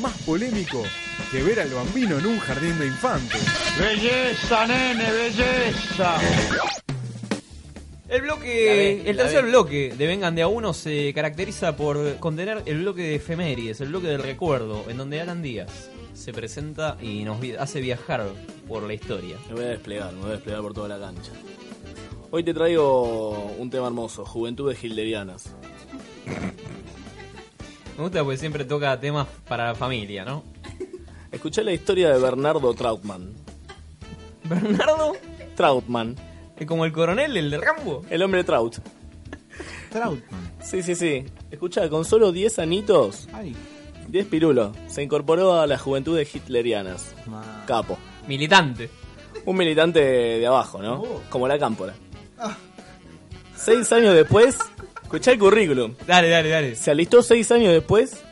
[0.00, 0.82] Más polémico
[1.30, 3.44] que ver al bambino en un jardín de infantes.
[3.78, 6.83] Belleza, nene, belleza.
[8.14, 12.82] El bloque, el tercer bloque de Vengan de a uno se caracteriza por contener el
[12.82, 17.38] bloque de efemérides, el bloque del recuerdo, en donde Alan Díaz se presenta y nos
[17.58, 18.24] hace viajar
[18.68, 19.36] por la historia.
[19.48, 21.32] Me voy a desplegar, me voy a desplegar por toda la cancha.
[22.30, 25.52] Hoy te traigo un tema hermoso, Juventudes Hilderianas.
[27.96, 30.44] Me gusta porque siempre toca temas para la familia, ¿no?
[31.32, 33.34] Escuché la historia de Bernardo Trautmann.
[34.44, 35.16] Bernardo
[35.56, 36.14] Trautmann,
[36.58, 38.02] es como el coronel, el de Rambo.
[38.10, 38.76] el hombre Traut.
[39.90, 40.52] Trautmann.
[40.62, 41.24] Sí, sí, sí.
[41.50, 43.54] Escucha, con solo 10 anitos, Ay,
[44.08, 47.14] 10 pirulos, se incorporó a las juventudes hitlerianas.
[47.26, 47.98] ma- Capo.
[48.26, 48.90] Militante.
[49.44, 51.02] Un militante de abajo, ¿no?
[51.30, 51.94] Como la cámpora.
[53.56, 54.58] Seis años después,
[55.02, 55.94] escuchá el currículum.
[56.06, 56.74] Dale, dale, dale.
[56.74, 58.22] Se alistó seis años después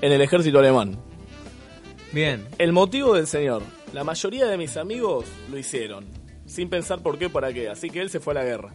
[0.00, 0.98] en el ejército alemán.
[2.12, 2.46] Bien.
[2.58, 3.62] El motivo del señor.
[3.92, 6.06] La mayoría de mis amigos lo hicieron.
[6.52, 7.68] Sin pensar por qué o para qué.
[7.70, 8.74] Así que él se fue a la guerra.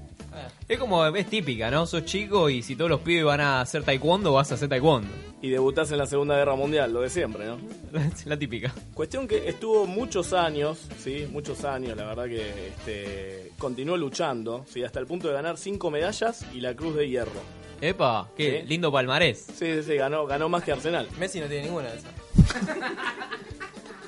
[0.67, 1.85] Es como, es típica, ¿no?
[1.85, 5.07] Sos chico y si todos los pibes van a hacer taekwondo, vas a hacer taekwondo.
[5.41, 7.57] Y debutás en la Segunda Guerra Mundial, lo de siempre, ¿no?
[8.25, 8.73] La típica.
[8.95, 11.27] Cuestión que estuvo muchos años, ¿sí?
[11.31, 14.83] Muchos años, la verdad que este, continuó luchando, ¿sí?
[14.83, 17.41] Hasta el punto de ganar cinco medallas y la Cruz de Hierro.
[17.81, 18.67] Epa, qué Sí.
[18.67, 19.45] lindo palmarés.
[19.55, 21.07] Sí, sí, sí, ganó, ganó más que Arsenal.
[21.19, 22.11] Messi no tiene ninguna de esas.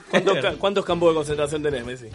[0.10, 2.08] ¿Cuántos, cuántos campos de concentración tenés, Messi?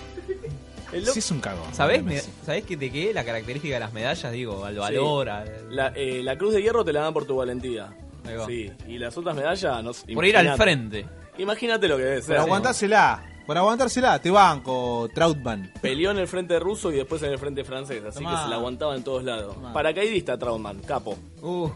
[0.94, 1.74] El lo- Sí es un cagón.
[1.74, 2.20] ¿Sabés, me-.
[2.46, 3.12] ¿Sabés que de qué?
[3.12, 6.84] La característica de las medallas, digo, al valor, al- La, eh, la Cruz de Hierro
[6.84, 7.94] te la dan por tu valentía.
[8.26, 8.46] Ahí va.
[8.46, 9.82] Sí, y las otras medallas...
[9.84, 11.04] No, por ir al frente.
[11.36, 12.36] Imagínate lo que debe ser.
[12.36, 12.42] ¿no?
[12.42, 13.30] aguantásela.
[13.46, 15.70] Por aguantársela, te banco, Trautman.
[15.82, 18.30] Peleó en el frente ruso y después en el frente francés, así Tomá.
[18.38, 19.54] que se la aguantaba en todos lados.
[19.54, 19.70] Tomá.
[19.74, 21.18] Paracaidista Trautmann, capo.
[21.42, 21.68] Uh,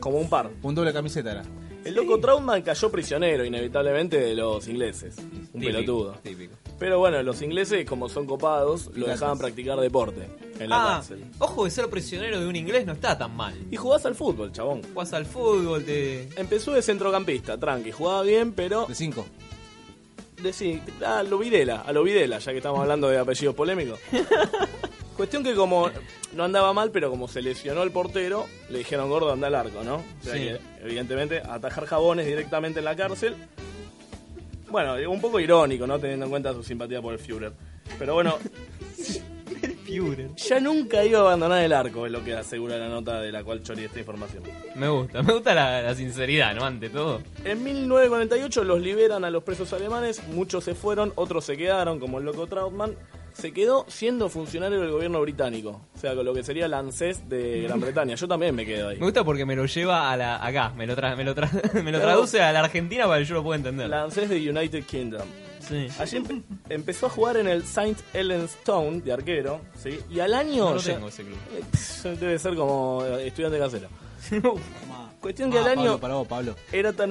[0.00, 0.50] Como un par.
[0.62, 1.44] Un doble camiseta era.
[1.82, 5.16] El loco Trautmann cayó prisionero, inevitablemente, de los ingleses.
[5.16, 6.12] Un típico, pelotudo.
[6.22, 6.54] Típico.
[6.78, 10.28] Pero bueno, los ingleses, como son copados, lo dejaban practicar deporte
[10.60, 11.24] en la Ah, cárcel.
[11.38, 13.54] ojo de ser prisionero de un inglés no está tan mal.
[13.70, 14.82] Y jugás al fútbol, chabón.
[14.94, 16.28] Jugás al fútbol, te...
[16.36, 19.26] Empezó de centrocampista, tranqui, jugaba bien, pero De 5.
[20.42, 23.98] de sí, a lo Videla, a lo Videla, ya que estamos hablando de apellidos polémicos.
[25.16, 25.90] Cuestión que como
[26.34, 29.82] no andaba mal, pero como se lesionó el portero, le dijeron gordo anda al arco,
[29.82, 29.96] ¿no?
[29.96, 30.38] O sea Sí.
[30.40, 33.34] que, evidentemente, atajar jabones directamente en la cárcel.
[34.70, 35.98] Bueno, un poco irónico, ¿no?
[35.98, 37.52] Teniendo en cuenta su simpatía por el Führer.
[37.98, 38.36] Pero bueno,
[40.36, 43.42] ya nunca iba a abandonar el arco, es lo que asegura la nota de la
[43.42, 44.42] cual choré esta información.
[44.74, 46.64] Me gusta, me gusta la, la sinceridad, ¿no?
[46.64, 47.22] Ante todo.
[47.44, 52.18] En 1948 los liberan a los presos alemanes, muchos se fueron, otros se quedaron, como
[52.18, 52.94] el loco Trautmann.
[53.32, 57.28] Se quedó siendo funcionario del gobierno británico, o sea, con lo que sería el ANSES
[57.28, 58.16] de Gran Bretaña.
[58.16, 58.96] Yo también me quedo ahí.
[58.98, 61.72] Me gusta porque me lo lleva a la, acá, me lo, tra- me lo, tra-
[61.84, 63.86] me lo traduce a la Argentina para que yo lo pueda entender.
[63.86, 65.28] El ANSES de United Kingdom.
[65.68, 65.88] Sí.
[65.98, 67.96] Allí empe- empezó a jugar en el St.
[68.14, 69.98] Helens Town de arquero, ¿sí?
[70.10, 70.64] Y al año...
[70.64, 71.36] No lo ya- tengo ese club.
[71.52, 73.88] Eh, Debe ser como eh, estudiante casero.
[75.20, 76.54] Cuestión que al año Pablo, para vos, Pablo.
[76.72, 77.10] era tan,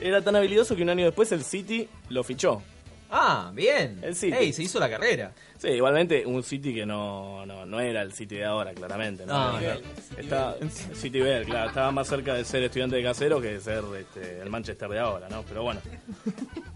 [0.00, 2.62] era tan habilidoso que un año después el City lo fichó.
[3.10, 3.98] Ah, bien.
[4.02, 4.34] El City.
[4.38, 5.32] Ey, se hizo la carrera.
[5.62, 9.24] Sí, igualmente un City que no, no, no era el City de ahora, claramente.
[9.24, 9.52] ¿no?
[9.52, 9.78] No, Era-
[10.18, 10.56] Está,
[10.92, 14.40] City Bell, claro, estaba más cerca de ser estudiante de casero que de ser este,
[14.40, 15.44] el Manchester de ahora, ¿no?
[15.44, 15.80] Pero bueno.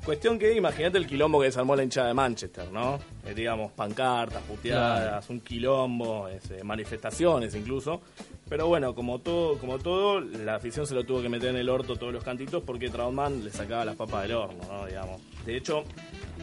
[0.04, 3.00] Cuestión que imagínate el quilombo que desarmó la hinchada de Manchester, ¿no?
[3.26, 8.00] Eh, digamos, pancartas, puteadas, un quilombo, este, manifestaciones incluso.
[8.48, 11.68] Pero bueno, como todo, como todo, la afición se lo tuvo que meter en el
[11.68, 14.86] orto todos los cantitos porque Trautmann le sacaba las papas del horno, ¿no?
[14.86, 15.20] Digamos.
[15.44, 15.82] De hecho,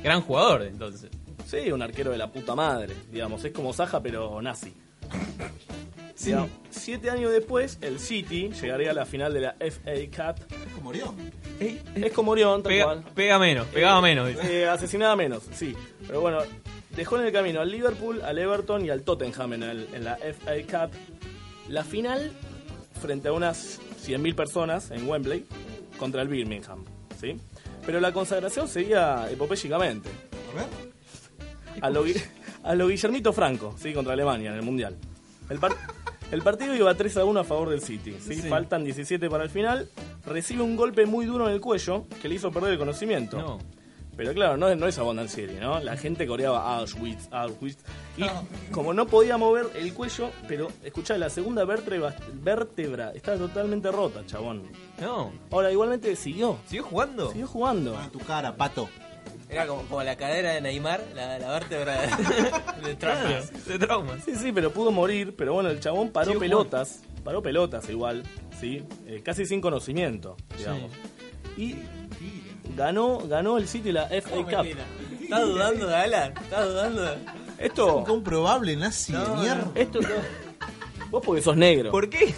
[0.04, 1.10] Gran jugador, entonces.
[1.62, 4.74] Sí, un arquero de la puta madre, digamos, es como Saja pero nazi.
[6.24, 9.92] Digamos, siete años después, el City llegaría a la final de la FA
[10.36, 10.46] Cup.
[10.74, 11.14] ¿Cómo murió?
[11.96, 13.04] Es como Orión, tal Pega, cual.
[13.14, 14.28] pega menos, pegaba menos.
[14.30, 14.62] dice.
[14.62, 15.76] Eh, asesinaba menos, sí.
[16.08, 16.40] Pero bueno,
[16.96, 20.18] dejó en el camino al Liverpool, al Everton y al Tottenham en, el- en la
[20.18, 20.54] FA
[20.88, 20.96] Cup.
[21.70, 22.32] La final,
[23.02, 25.46] frente a unas 100.000 personas en Wembley,
[25.98, 26.86] contra el Birmingham,
[27.20, 27.38] ¿sí?
[27.86, 30.10] Pero la consagración seguía epopélicamente.
[30.54, 30.93] A ver.
[31.82, 32.04] A lo,
[32.64, 33.94] a lo Guillermito Franco, ¿sí?
[33.94, 34.96] contra Alemania en el Mundial.
[35.50, 35.76] El, par-
[36.32, 38.16] el partido iba 3 a 1 a favor del City.
[38.20, 38.42] ¿sí?
[38.44, 39.90] Faltan 17 para el final.
[40.26, 43.38] Recibe un golpe muy duro en el cuello que le hizo perder el conocimiento.
[43.38, 43.60] No.
[44.16, 45.80] Pero claro, no, es- no es Abondancieri, ¿no?
[45.80, 47.80] La gente coreaba Auschwitz, Auschwitz.
[48.16, 48.24] Y
[48.72, 54.24] como no podía mover el cuello, pero escuchá, la segunda vértebra, vértebra está totalmente rota,
[54.28, 54.62] chabón.
[55.02, 55.32] No.
[55.52, 56.60] Ahora, igualmente siguió.
[56.68, 57.32] ¿Siguió jugando?
[57.32, 57.98] Siguió jugando.
[57.98, 58.88] Ah, tu cara, pato.
[59.50, 62.08] Era como, como la cadera de Neymar, la, la vértebra de,
[62.88, 63.16] de Trump.
[63.68, 64.24] de traumas.
[64.24, 65.36] Sí, sí, pero pudo morir.
[65.38, 67.02] Pero bueno, el chabón paró pelotas.
[67.24, 68.24] Paró pelotas igual,
[68.60, 68.84] ¿sí?
[69.06, 70.92] Eh, casi sin conocimiento, digamos.
[71.56, 71.76] Y
[72.76, 74.66] ganó, ganó el City la FA Cup.
[75.22, 76.34] ¿Estás dudando de Alan?
[76.42, 77.18] ¿Estás dudando de...
[77.60, 79.72] Esto, Comprobable, nazi de mierda.
[79.76, 80.00] esto,
[81.12, 81.92] vos porque sos negro.
[81.92, 82.34] ¿Por qué?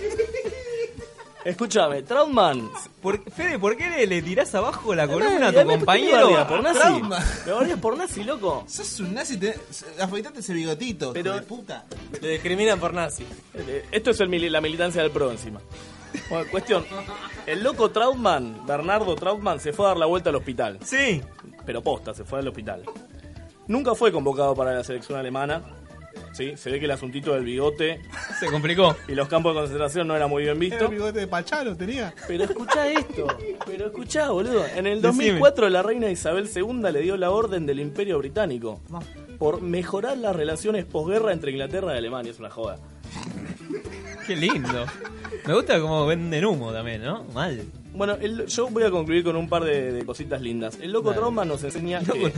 [1.45, 2.69] Escúchame, Trautmann.
[3.01, 5.65] ¿Por, Fede, ¿por qué le, le tirás abajo la columna a Eh, tu ¿por qué
[5.65, 6.47] me compañero?
[6.47, 7.01] por nazi?
[7.45, 8.65] Me bardeas por nazi, loco.
[8.67, 9.55] Sos un nazi, te...
[10.01, 11.85] afeitate ese bigotito, Pero- hijo de puta.
[12.19, 13.25] Te discriminan por nazi.
[13.53, 15.61] Eh, Esto es el mili- la militancia del PRO encima.
[16.29, 16.83] Bueno, cuestión.
[17.45, 20.79] El loco Trautmann, Bernardo Trautmann, se fue a dar la vuelta al hospital.
[20.83, 21.21] Sí.
[21.65, 22.83] pero posta, se fue al hospital.
[23.67, 25.61] Nunca fue convocado para la selección alemana.
[26.33, 28.01] Sí, se ve que el asuntito del bigote
[28.39, 28.95] Se complicó.
[29.07, 30.85] y los campos de concentración no era muy bien visto.
[30.85, 32.13] el bigote de Pachalo, tenía.
[32.27, 33.27] Pero escuchá esto,
[33.65, 34.65] pero escuchá, boludo.
[34.75, 35.25] En el Decime.
[35.25, 38.81] 2004 la reina Isabel II le dio la orden del Imperio Británico
[39.39, 42.31] por mejorar las relaciones posguerra entre Inglaterra y Alemania.
[42.31, 42.77] Es una joda.
[44.27, 44.85] Qué lindo.
[45.45, 47.23] Me gusta cómo venden humo también, ¿no?
[47.33, 47.63] Mal.
[47.95, 50.77] Bueno, el- yo voy a concluir con un par de, de cositas lindas.
[50.81, 51.21] El loco Dale.
[51.21, 52.33] Trauma nos enseña Loco que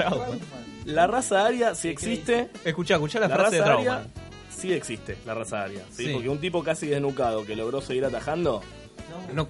[0.85, 3.95] la raza aria si existe Escuchá, escuchá la, La frase de raza trauma.
[3.97, 4.11] aria
[4.55, 5.83] sí existe, la raza aria.
[5.91, 6.05] ¿sí?
[6.05, 6.13] Sí.
[6.13, 8.61] Porque un tipo casi desnucado que logró seguir atajando
[9.33, 9.47] No.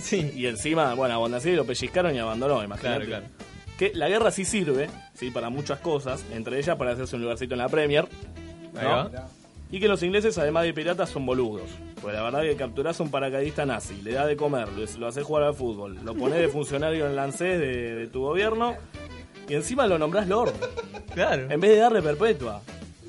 [0.00, 0.32] Sí.
[0.34, 1.18] y encima, bueno, a
[1.54, 3.06] lo pellizcaron y abandonó, imagínate.
[3.06, 3.34] Claro, claro.
[3.78, 7.54] Que la guerra sí sirve, sí, para muchas cosas, entre ellas para hacerse un lugarcito
[7.54, 8.08] en la Premier.
[8.76, 9.10] Ahí ¿no?
[9.70, 11.70] Y que los ingleses, además de piratas, son boludos.
[12.00, 15.06] Pues la verdad que capturás a un paracaidista nazi, le da de comer, lo, lo
[15.06, 18.76] haces jugar al fútbol, lo pones de funcionario en lancés de, tu gobierno
[19.48, 20.52] y encima lo nombrás Lord.
[21.14, 21.50] Claro.
[21.50, 22.60] En vez de darle perpetua.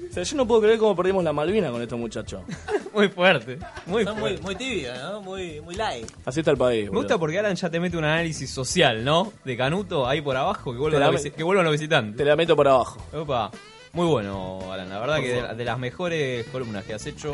[0.10, 2.41] O sea, yo no puedo creer cómo perdimos la Malvina con estos muchachos.
[2.94, 3.60] muy fuerte.
[3.86, 4.22] Muy fuerte.
[4.22, 5.22] Muy, muy tibia, ¿no?
[5.22, 6.10] Muy, muy light.
[6.24, 6.89] Así está el país.
[6.89, 9.34] Me gusta porque Alan ya te mete un análisis social, ¿no?
[9.44, 12.15] De Canuto ahí por abajo, que vuelvan, los, los visitantes.
[12.15, 13.02] Te la meto por abajo.
[13.13, 13.52] Opa.
[13.96, 14.90] Muy bueno, Alan.
[14.90, 17.34] La verdad que de, las mejores columnas que has hecho.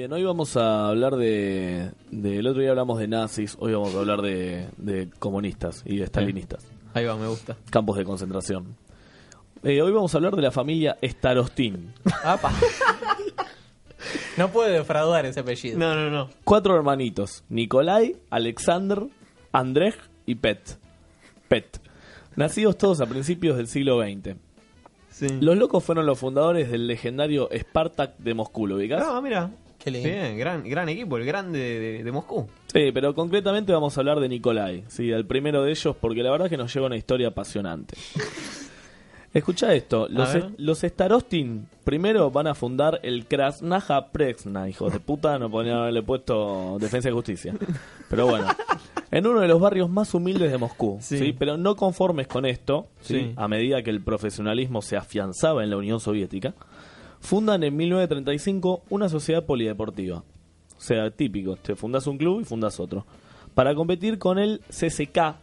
[0.00, 3.94] Bien, hoy vamos a hablar de, de- El otro día hablamos de nazis, hoy vamos
[3.94, 6.66] a hablar de, de comunistas y de stalinistas.
[6.94, 7.54] Ahí va, me gusta.
[7.68, 8.76] Campos de concentración.
[9.62, 11.92] Eh, hoy vamos a hablar de la familia Starostin.
[12.24, 12.50] Apa.
[14.38, 15.78] no puede defraudar ese apellido.
[15.78, 16.30] No, no, no.
[16.44, 19.02] Cuatro hermanitos: Nikolai, Alexander,
[19.52, 20.78] Andrej y Pet.
[21.48, 21.78] Pet.
[22.36, 24.34] Nacidos todos a principios del siglo XX.
[25.10, 25.26] Sí.
[25.42, 29.04] Los locos fueron los fundadores del legendario Spartak de Moscú, ¿lo ubicás?
[29.04, 29.50] No, mira.
[29.82, 30.08] Qué lindo.
[30.08, 32.46] Bien, gran, gran equipo, el grande de, de Moscú.
[32.72, 36.30] Sí, pero concretamente vamos a hablar de Nikolai, sí, el primero de ellos, porque la
[36.30, 37.96] verdad es que nos lleva una historia apasionante.
[39.32, 44.98] Escucha esto, los, est- los Starostin primero van a fundar el Krasnaja Presna, hijos de
[44.98, 47.54] puta, no podrían haberle puesto Defensa y Justicia.
[48.08, 48.48] Pero bueno,
[49.12, 51.16] en uno de los barrios más humildes de Moscú, Sí.
[51.18, 53.14] sí, pero no conformes con esto, ¿sí?
[53.20, 53.32] Sí.
[53.36, 56.54] a medida que el profesionalismo se afianzaba en la Unión Soviética,
[57.20, 60.18] fundan en 1935 una sociedad polideportiva.
[60.76, 63.06] O sea, típico, te fundas un club y fundas otro.
[63.54, 65.36] Para competir con el CSK,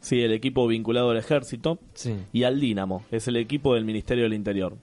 [0.00, 2.16] sí, el equipo vinculado al ejército, Sí.
[2.32, 4.76] y al Dinamo, es el equipo del Ministerio del Interior.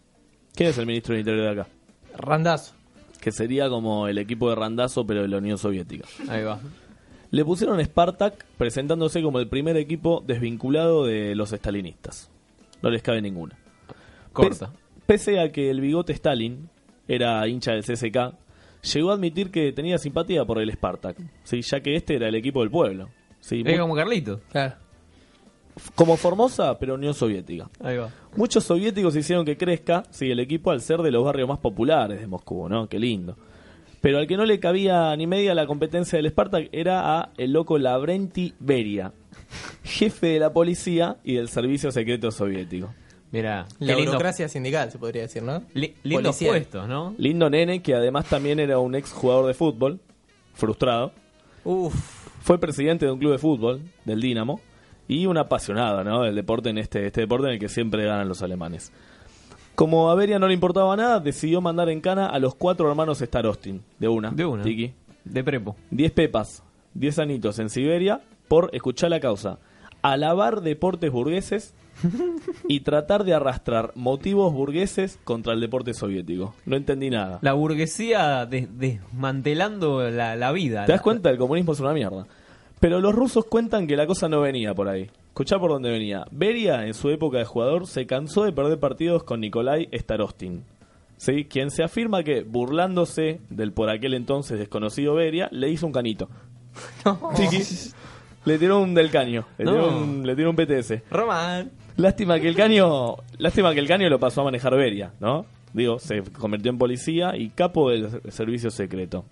[0.54, 1.70] ¿Quién es el ministro del Interior de acá?
[2.18, 2.74] Randazo.
[3.22, 6.08] Que sería como el equipo de Randazo, pero de la Unión Soviética.
[6.30, 6.60] Ahí va.
[7.32, 12.30] Le pusieron Spartak, presentándose como el primer equipo desvinculado de los estalinistas.
[12.82, 13.58] No les cabe ninguna.
[14.34, 14.72] Corta.
[15.10, 16.70] Pese a que el bigote Stalin
[17.08, 18.36] era hincha del CSK,
[18.94, 21.64] llegó a admitir que tenía simpatía por el Spartak, ¿sí?
[21.64, 23.10] ya que este era el equipo del pueblo.
[23.40, 23.64] ¿sí?
[23.66, 24.40] Es como Carlito.
[24.52, 24.76] Claro.
[25.96, 27.72] Como Formosa, pero Unión Soviética.
[27.82, 28.12] Ahí va.
[28.36, 32.22] Muchos soviéticos hicieron que crezca, sí, el equipo al ser de los barrios más populares
[32.22, 32.88] de Moscú, ¿no?
[32.88, 33.36] Qué lindo.
[34.02, 37.54] Pero al que no le cabía ni media la competencia del Spartak era a el
[37.54, 39.12] loco Lavrenti Beria,
[39.84, 42.94] jefe de la policía y del servicio secreto soviético.
[43.32, 45.62] Mira, La lindo, burocracia sindical, se podría decir, ¿no?
[45.74, 46.52] li- lindos Policial.
[46.52, 47.14] puestos, ¿no?
[47.18, 50.00] Lindo nene que además también era un ex jugador de fútbol,
[50.54, 51.12] frustrado.
[51.64, 51.94] Uf.
[52.42, 54.60] Fue presidente de un club de fútbol, del Dinamo,
[55.08, 56.24] y un apasionado, ¿no?
[56.24, 58.92] Del deporte en este, este deporte en el que siempre ganan los alemanes.
[59.76, 63.20] Como a Beria no le importaba nada, decidió mandar en cana a los cuatro hermanos
[63.20, 64.32] Starostin, de una.
[64.32, 64.64] De una.
[64.64, 64.94] Tiki.
[65.24, 65.76] De prepo.
[65.92, 66.64] Diez pepas,
[66.94, 69.60] diez anitos en Siberia, por, escuchar la causa,
[70.02, 71.74] alabar deportes burgueses
[72.68, 76.54] y tratar de arrastrar motivos burgueses contra el deporte soviético.
[76.66, 77.40] No entendí nada.
[77.42, 80.86] La burguesía des- desmantelando la, la vida.
[80.86, 81.30] ¿Te das cuenta?
[81.30, 82.26] El comunismo es una mierda.
[82.80, 85.10] Pero los rusos cuentan que la cosa no venía por ahí.
[85.28, 86.26] Escuchá por dónde venía.
[86.32, 90.64] Beria, en su época de jugador, se cansó de perder partidos con Nikolai Starostin.
[91.18, 91.46] ¿Sí?
[91.46, 96.30] Quien se afirma que, burlándose del por aquel entonces desconocido Beria, le hizo un canito.
[97.36, 97.62] Tiki.
[98.46, 99.46] Le tiró un del caño.
[99.58, 99.98] Le tiró, No.
[99.98, 101.04] un, le tiró un PTS.
[101.12, 101.72] Román.
[102.00, 105.46] Lástima que el caño, lástima que el caño lo pasó a manejar Beria, ¿no?
[105.74, 109.26] Digo, se convirtió en policía y capo del servicio secreto.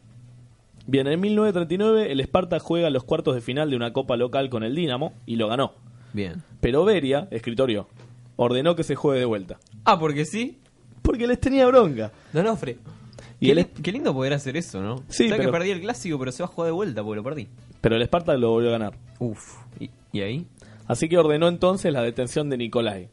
[0.86, 4.64] Bien, en 1939 el Sparta juega los cuartos de final de una copa local con
[4.64, 5.74] el Dinamo y lo ganó.
[6.14, 6.44] Bien.
[6.62, 7.88] Pero Beria, escritorio,
[8.36, 9.58] ordenó que se juegue de vuelta.
[9.84, 10.58] Ah, porque sí.
[11.02, 12.12] Porque les tenía bronca.
[12.34, 12.78] Donofre.
[13.40, 15.04] Y qué, el, qué lindo poder hacer eso, ¿no?
[15.10, 17.24] Sí, pero- que perdí el clásico, pero se va a jugar de vuelta porque lo
[17.24, 17.48] perdí.
[17.82, 18.94] pero el Sparta lo volvió a ganar.
[19.20, 19.56] Uf.
[19.80, 20.46] ¿Y, y ahí?
[20.88, 23.10] Así que ordenó entonces la detención de Nikolai.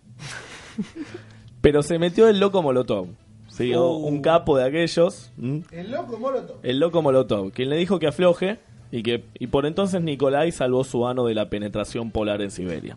[1.60, 3.08] Pero se metió el loco Molotov.
[3.48, 3.74] ¿sí?
[3.74, 5.32] O Un capo de aquellos.
[5.40, 5.62] ¿m?
[5.72, 6.56] El loco Molotov.
[6.62, 8.58] El loco Molotov, quien le dijo que afloje
[8.92, 12.96] y que y por entonces Nikolai salvó su ano de la penetración polar en Siberia.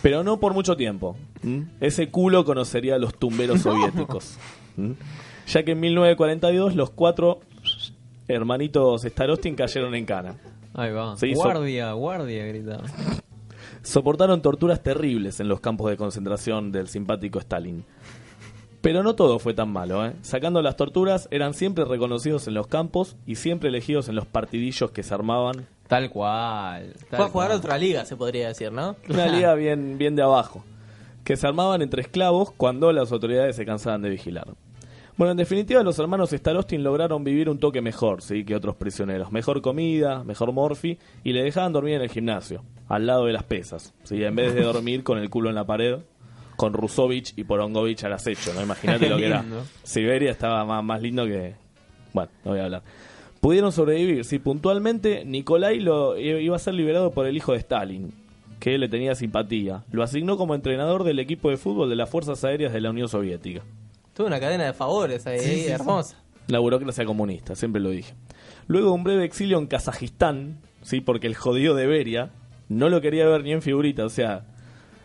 [0.00, 1.16] Pero no por mucho tiempo.
[1.42, 1.66] ¿m?
[1.80, 4.38] Ese culo conocería a los tumberos soviéticos.
[4.78, 4.94] ¿m?
[5.46, 7.40] Ya que en 1942 los cuatro
[8.28, 10.36] hermanitos Starostin cayeron en cana.
[10.74, 11.14] Ahí va.
[11.34, 12.84] Guardia, guardia, gritaba.
[13.82, 17.84] Soportaron torturas terribles en los campos de concentración del simpático Stalin.
[18.80, 20.14] Pero no todo fue tan malo, ¿eh?
[20.22, 24.90] Sacando las torturas, eran siempre reconocidos en los campos y siempre elegidos en los partidillos
[24.90, 25.66] que se armaban.
[25.86, 26.94] Tal cual.
[27.08, 28.96] tal Fue a jugar a otra liga, se podría decir, ¿no?
[29.08, 30.64] Una liga bien, bien de abajo.
[31.22, 34.48] Que se armaban entre esclavos cuando las autoridades se cansaban de vigilar.
[35.16, 38.44] Bueno, en definitiva, los hermanos Starostin lograron vivir un toque mejor, ¿sí?
[38.44, 39.30] Que otros prisioneros.
[39.30, 43.44] Mejor comida, mejor morfi, y le dejaban dormir en el gimnasio, al lado de las
[43.44, 44.24] pesas, ¿sí?
[44.24, 45.98] En vez de dormir con el culo en la pared,
[46.56, 48.62] con Rusovich y Porongovich al acecho, ¿no?
[48.62, 49.44] Imagínate lo que era.
[49.82, 51.54] Siberia estaba más, más lindo que...
[52.14, 52.82] Bueno, no voy a hablar.
[53.40, 58.14] Pudieron sobrevivir, sí, puntualmente Nikolai lo, iba a ser liberado por el hijo de Stalin,
[58.60, 59.82] que le tenía simpatía.
[59.90, 63.08] Lo asignó como entrenador del equipo de fútbol de las Fuerzas Aéreas de la Unión
[63.08, 63.62] Soviética.
[64.14, 66.16] Tuve una cadena de favores ahí, hermosa.
[66.48, 68.14] La burocracia comunista, siempre lo dije.
[68.66, 72.30] Luego un breve exilio en Kazajistán, sí, porque el jodido de Beria
[72.68, 74.44] no lo quería ver ni en figurita, o sea,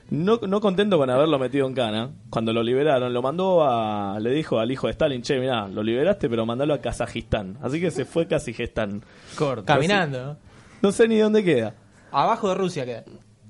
[0.10, 4.18] No, no contento con haberlo metido en cana, cuando lo liberaron, lo mandó a.
[4.22, 7.58] Le dijo al hijo de Stalin: Che, mirá, lo liberaste, pero mandalo a Kazajistán.
[7.62, 9.04] Así que se fue a Kazajistán.
[9.38, 9.66] Corto.
[9.66, 10.26] Caminando.
[10.26, 10.38] ¿no?
[10.82, 11.74] No sé ni dónde queda.
[12.12, 13.04] Abajo de Rusia queda.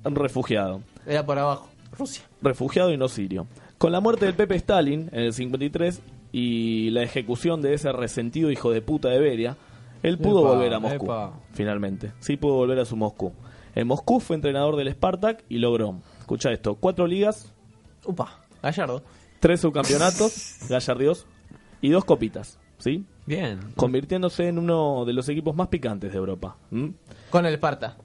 [0.03, 0.81] Refugiado.
[1.05, 1.69] Era por abajo.
[1.97, 2.23] Rusia.
[2.41, 3.45] refugiado y no sirio.
[3.77, 6.01] Con la muerte del Pepe Stalin en el 53
[6.31, 9.55] y la ejecución de ese resentido hijo de puta de Beria,
[10.03, 11.33] él pudo Epa, volver a Moscú, epa.
[11.53, 12.11] finalmente.
[12.19, 13.33] Sí pudo volver a su Moscú.
[13.75, 17.53] En Moscú fue entrenador del Spartak y logró, escucha esto, cuatro ligas,
[18.05, 18.39] Upa.
[18.63, 19.03] Gallardo.
[19.39, 21.27] tres subcampeonatos, gallardios
[21.81, 23.05] y dos copitas, ¿sí?
[23.27, 23.59] Bien.
[23.75, 26.57] Convirtiéndose en uno de los equipos más picantes de Europa.
[27.29, 27.97] Con el Esparta.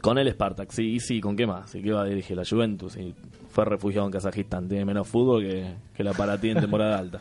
[0.00, 1.74] Con el Spartak, sí, y sí, ¿con qué más?
[1.74, 2.96] ¿Y qué va a dirigir la Juventus?
[2.96, 3.14] Y
[3.50, 7.20] fue refugiado en Kazajistán, tiene menos fútbol que, que la Paratí en temporada alta.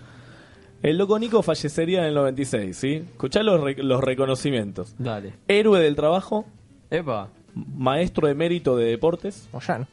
[0.82, 2.94] El loco Nico fallecería en el 96, ¿sí?
[3.12, 4.96] Escuchá los, re- los reconocimientos.
[4.98, 5.34] Dale.
[5.48, 6.46] Héroe del trabajo,
[6.90, 7.28] Epa.
[7.54, 9.88] maestro de mérito de deportes, Moyano.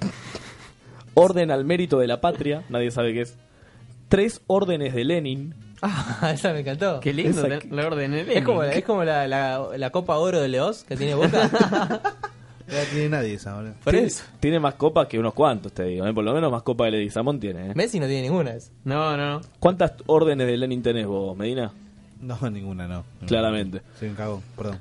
[1.14, 3.36] orden al mérito de la patria, nadie sabe qué es,
[4.08, 7.00] tres órdenes de Lenin, Ah, esa me encantó.
[7.00, 10.48] Qué lindo la orden de Es como, es como la, la, la Copa Oro de
[10.48, 12.02] Leos que tiene Boca.
[12.70, 13.72] No la tiene nadie esa, boludo.
[13.82, 14.24] Por tiene, eso.
[14.38, 16.14] tiene más copas que unos cuantos, te digo, ¿eh?
[16.14, 17.70] por lo menos más copas que Leguizamón tiene.
[17.70, 17.72] ¿eh?
[17.74, 18.52] Messi no tiene ninguna.
[18.52, 18.72] de esas.
[18.84, 19.40] No, no, no.
[19.58, 21.72] ¿Cuántas órdenes de Lenin tenés vos, Medina?
[22.20, 23.04] No, ninguna, no.
[23.26, 23.82] Claramente.
[23.98, 24.78] Soy un cagón, perdón.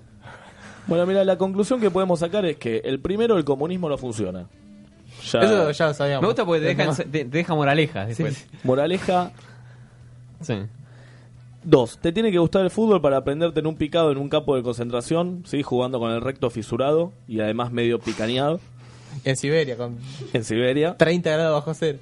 [0.88, 4.46] Bueno, mira, la conclusión que podemos sacar es que el primero, el comunismo no funciona.
[5.32, 6.22] Ya, Eso ya lo sabíamos.
[6.22, 8.48] Me gusta porque te deja, te, te deja moralejas después.
[8.64, 9.32] Moraleja
[10.42, 10.54] Sí.
[11.64, 12.00] 2.
[12.00, 14.64] Te tiene que gustar el fútbol para aprenderte en un picado en un campo de
[14.64, 15.62] concentración, ¿sí?
[15.64, 18.60] jugando con el recto fisurado y además medio picaneado
[19.26, 19.98] En Siberia, con
[20.34, 20.96] en Siberia.
[20.98, 22.00] 30 grados bajo cero.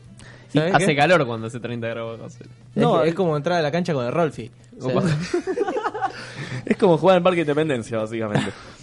[0.53, 0.95] ¿Sabés Hace qué?
[0.95, 2.20] calor cuando hace 30 grados.
[2.36, 2.39] Es,
[2.76, 4.49] No, que- es- es como entrar a la cancha con el Rolfi.
[4.80, 5.01] O sea,
[6.66, 8.51] Es como jugar en Parque Independencia, básicamente.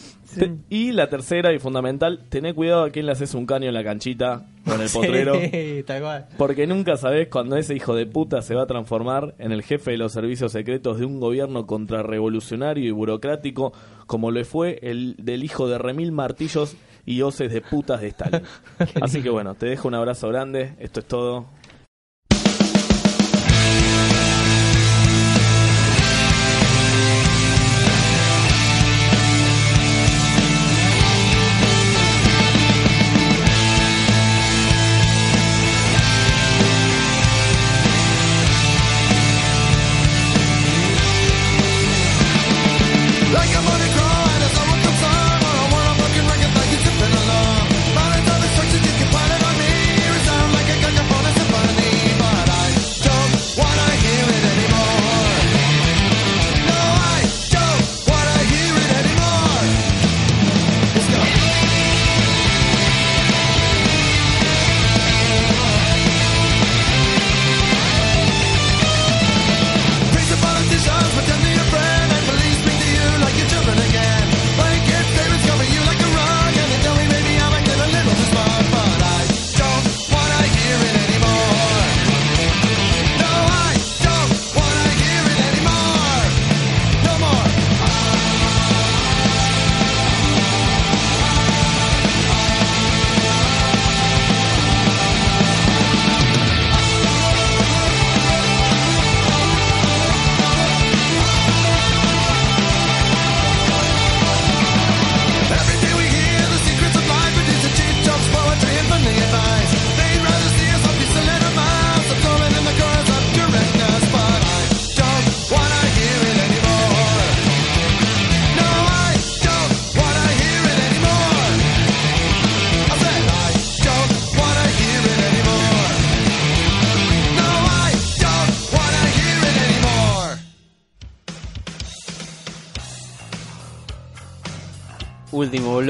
[0.70, 3.85] Y la tercera y fundamental, tené cuidado a quién le haces un caño en la
[3.85, 5.35] canchita con el potrero.
[5.41, 6.26] Sí, tal cual.
[6.37, 9.93] Porque nunca sabés cuando ese hijo de puta se va a transformar en el jefe
[9.93, 13.72] de los servicios secretos de un gobierno contrarrevolucionario y burocrático
[14.07, 16.76] como lo fue el del hijo de Remil Martillos
[17.07, 18.43] y hoces de putas de Stalin.
[19.01, 20.74] Así que bueno, te dejo un abrazo grande.
[20.78, 21.47] Esto es todo.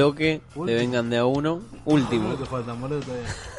[0.03, 1.61] Último bloque de Vengan de a uno.
[1.85, 2.35] Último.
[2.45, 3.01] faltan, boludo.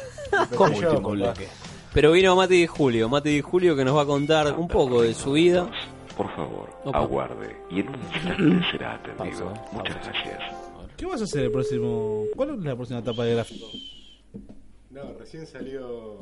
[0.55, 1.47] ¿Cómo último bloque?
[1.93, 3.09] Pero vino Mati de Julio.
[3.09, 5.69] Mati de Julio que nos va a contar un poco de su vida.
[6.15, 6.97] Por favor, Opa.
[6.97, 9.53] aguarde y en un instante será atendido.
[9.53, 10.11] Pausa, Muchas pausa.
[10.11, 10.39] gracias.
[10.97, 12.23] ¿Qué vas a hacer el próximo?
[12.35, 13.67] ¿Cuál es la próxima etapa de gráfico?
[14.89, 16.19] No, recién salió.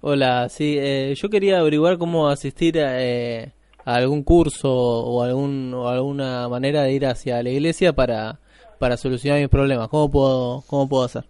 [0.00, 3.52] Hola, sí, eh, yo quería averiguar cómo asistir a, eh,
[3.88, 8.38] a algún curso o, algún, o alguna manera de ir hacia la iglesia para,
[8.78, 9.88] para solucionar mis problemas.
[9.88, 11.24] ¿Cómo puedo, cómo puedo hacer?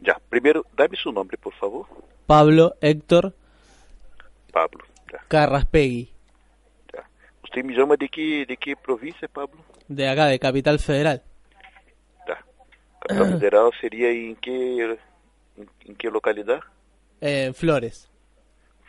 [0.00, 1.86] Ya, primero, dame su nombre, por favor.
[2.26, 3.32] Pablo Héctor
[4.52, 4.84] Pablo.
[5.12, 6.10] Ya, Carraspegui,
[6.92, 7.08] ya.
[7.44, 9.62] ¿Usted me llama de qué, de qué provincia, Pablo?
[9.86, 11.22] de acá, de Capital Federal.
[12.26, 12.44] Ya.
[13.02, 16.64] Capital Federal seria em que, em, em que localidade?
[17.20, 18.10] Eh, Flores.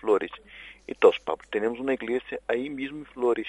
[0.01, 0.31] Flores.
[0.87, 3.47] Então, Pablo, temos uma igreja aí mesmo em Flores.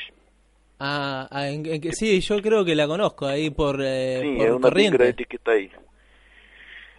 [0.79, 4.37] Ah, ah, en- en que- sí, yo creo que la conozco ahí por, eh, Sim,
[4.37, 4.61] por é uma bem
[4.91, 4.97] corriente.
[4.99, 5.71] grande que está aí.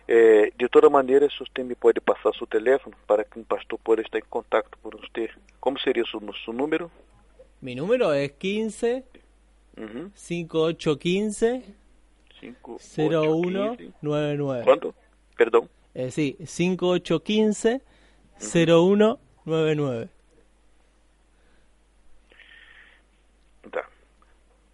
[0.07, 3.77] É, de toda maneira, se você me pode passar seu telefone para que um pastor
[3.79, 5.29] possa estar em contato com você.
[5.59, 6.89] Como seria seu, seu número?
[7.61, 9.03] Mi número es 15
[9.77, 10.09] Uhum.
[10.15, 11.61] 5815
[12.39, 14.63] Cinco, 0199.
[14.63, 14.95] Quanto?
[15.35, 15.67] Perdão.
[15.93, 17.81] Eh, sí, 5815
[18.39, 20.09] 0199.
[23.71, 23.85] Tá.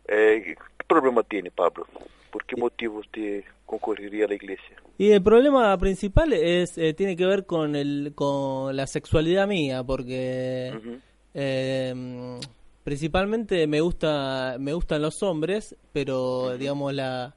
[0.07, 0.55] É, que
[0.87, 1.87] problema tem, Pablo?
[2.31, 4.75] Por que motivo você concorreria à igreja?
[4.97, 9.83] Y el problema principal es eh, tiene que ver con el con la sexualidad mía,
[9.83, 10.99] porque
[11.33, 12.39] eh,
[12.83, 17.35] principalmente me gusta me gustan los hombres, pero digamos la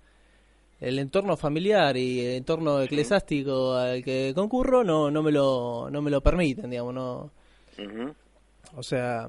[0.81, 6.03] el entorno familiar y el entorno eclesiástico al que concurro no no me lo no
[6.03, 7.31] me lo permiten, digamos, no
[8.75, 9.29] o sea,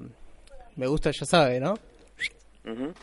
[0.75, 1.75] me gusta, ya sabe, ¿no?
[2.67, 2.93] Uhum.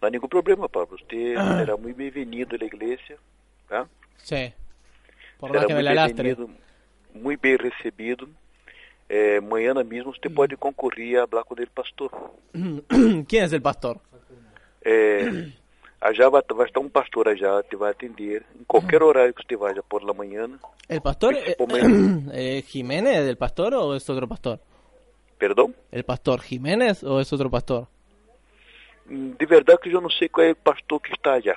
[0.00, 0.98] Não há nenhum problema, Pablo.
[0.98, 1.58] Você Ah.
[1.58, 3.16] será muito bem-vindo à igreja.
[3.68, 3.86] Tá?
[4.18, 4.52] Sí.
[5.38, 6.22] Por será más que me muito la lastre.
[6.22, 6.50] bem-vindo,
[7.14, 8.28] muito bem recebido.
[9.08, 12.10] É, amanhã mesmo você pode concorrer a falar com o pastor.
[13.28, 14.00] ¿Quién es el pastor?
[14.84, 15.50] É,
[16.14, 19.56] já vai, vai estar um pastor já te vai atender em qualquer horário que você
[19.56, 20.48] vá por la manhã.
[20.88, 24.60] ¿El pastor eh, Principalmente- eh, Jiménez del pastor o es otro pastor?
[25.38, 25.72] Perdão?
[25.90, 27.86] ¿El pastor Jiménez o es otro pastor?
[29.08, 31.54] De verdade que eu não sei qual é o pastor que está já.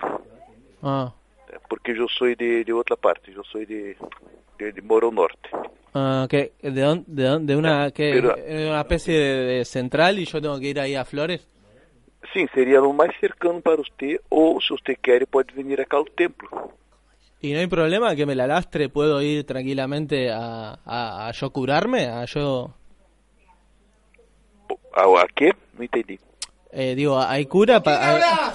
[0.81, 1.11] Ah,
[1.69, 3.31] Porque eu sou de, de outra parte.
[3.31, 3.95] Eu sou de,
[4.57, 5.49] de, de Morro Norte.
[5.93, 6.53] ah, ¿qué?
[6.61, 8.11] ¿De, dónde, de, dónde- de una, qué?
[8.13, 11.45] Pero- ¿De una especie de, de central y yo tengo que ir ahí a Flores?
[12.33, 14.19] Sim, seria o mais cercano para você.
[14.29, 16.49] Ou, se você quer, pode vir acá ao templo.
[17.41, 18.87] ¿Y no hay problema que me la lastre?
[18.87, 22.05] ¿Puedo ir tranquilamente a, a, a yo curarme?
[22.07, 22.73] ¿A yo...?
[24.93, 25.51] A, a quê?
[25.73, 26.19] Não entendi.
[26.71, 28.53] Eh, digo, ¿hay cura para...?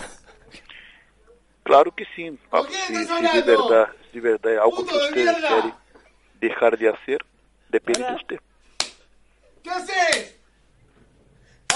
[1.62, 2.36] Claro que sim.
[2.48, 2.70] Pablo.
[2.70, 5.74] Se, se de verdade, se de verdade é algo que você quer
[6.40, 7.24] deixar de fazer,
[7.68, 8.40] depende de você.
[9.64, 10.36] ¿Qué haces?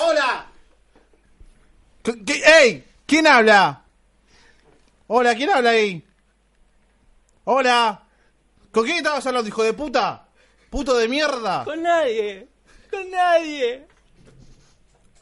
[0.00, 0.46] ¡Hola!
[2.04, 2.84] ¿Qué- qué- ¡Ey!
[3.04, 3.82] ¿Quién habla?
[5.08, 6.04] Hola, ¿quién habla ahí?
[7.44, 8.02] Hola.
[8.70, 10.24] ¿Con quién estabas hablando, hijo de puta?
[10.70, 11.64] Puto de mierda.
[11.64, 12.46] Con nadie.
[12.88, 13.88] Con nadie.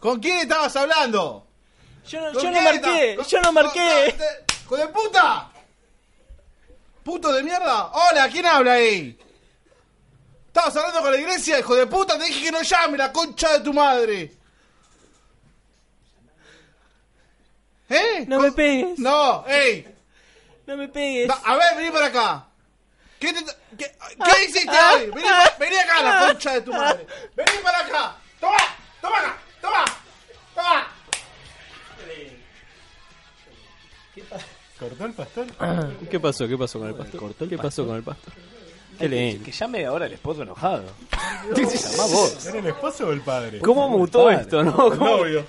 [0.00, 1.46] ¿Con quién estabas hablando?
[2.08, 3.18] Yo no, ¿Con yo no quién marqué.
[3.28, 4.14] Yo no marqué.
[4.64, 5.50] ¡Hijo de puta!
[7.02, 7.86] ¿Puto de mierda?
[7.92, 9.18] Hola, ¿quién habla ahí?
[10.46, 12.18] ¿Estabas hablando con la iglesia, hijo de puta?
[12.18, 14.32] Te dije que no llame la concha de tu madre.
[17.90, 18.24] ¿Eh?
[18.28, 18.98] No me pegues.
[18.98, 19.86] No, ey.
[20.66, 21.30] No me pegues.
[21.44, 22.44] A ver, vení para acá.
[23.18, 23.44] ¿Qué, te-
[23.76, 25.10] qué- qué hiciste hoy?
[25.10, 25.26] Vení,
[25.58, 27.06] vení acá, la concha de tu madre.
[27.34, 28.16] Vení para acá.
[28.38, 28.56] Toma,
[29.00, 29.38] toma acá,
[34.78, 35.46] ¿Cortó el pastor?
[36.10, 36.46] ¿Qué pasó?
[36.46, 37.34] ¿Qué pasó con el pastor?
[37.48, 38.32] ¿Qué pasó con el pastor?
[38.98, 39.44] Qué lindo.
[39.44, 40.84] Que llame ahora el esposo enojado.
[41.56, 42.46] Llamá vos.
[42.46, 43.60] ¿Era el esposo o el padre?
[43.60, 44.40] ¿Cómo mutó Padre.
[44.42, 44.70] esto, no?
[44.92, 45.44] El ¿Cómo, novio.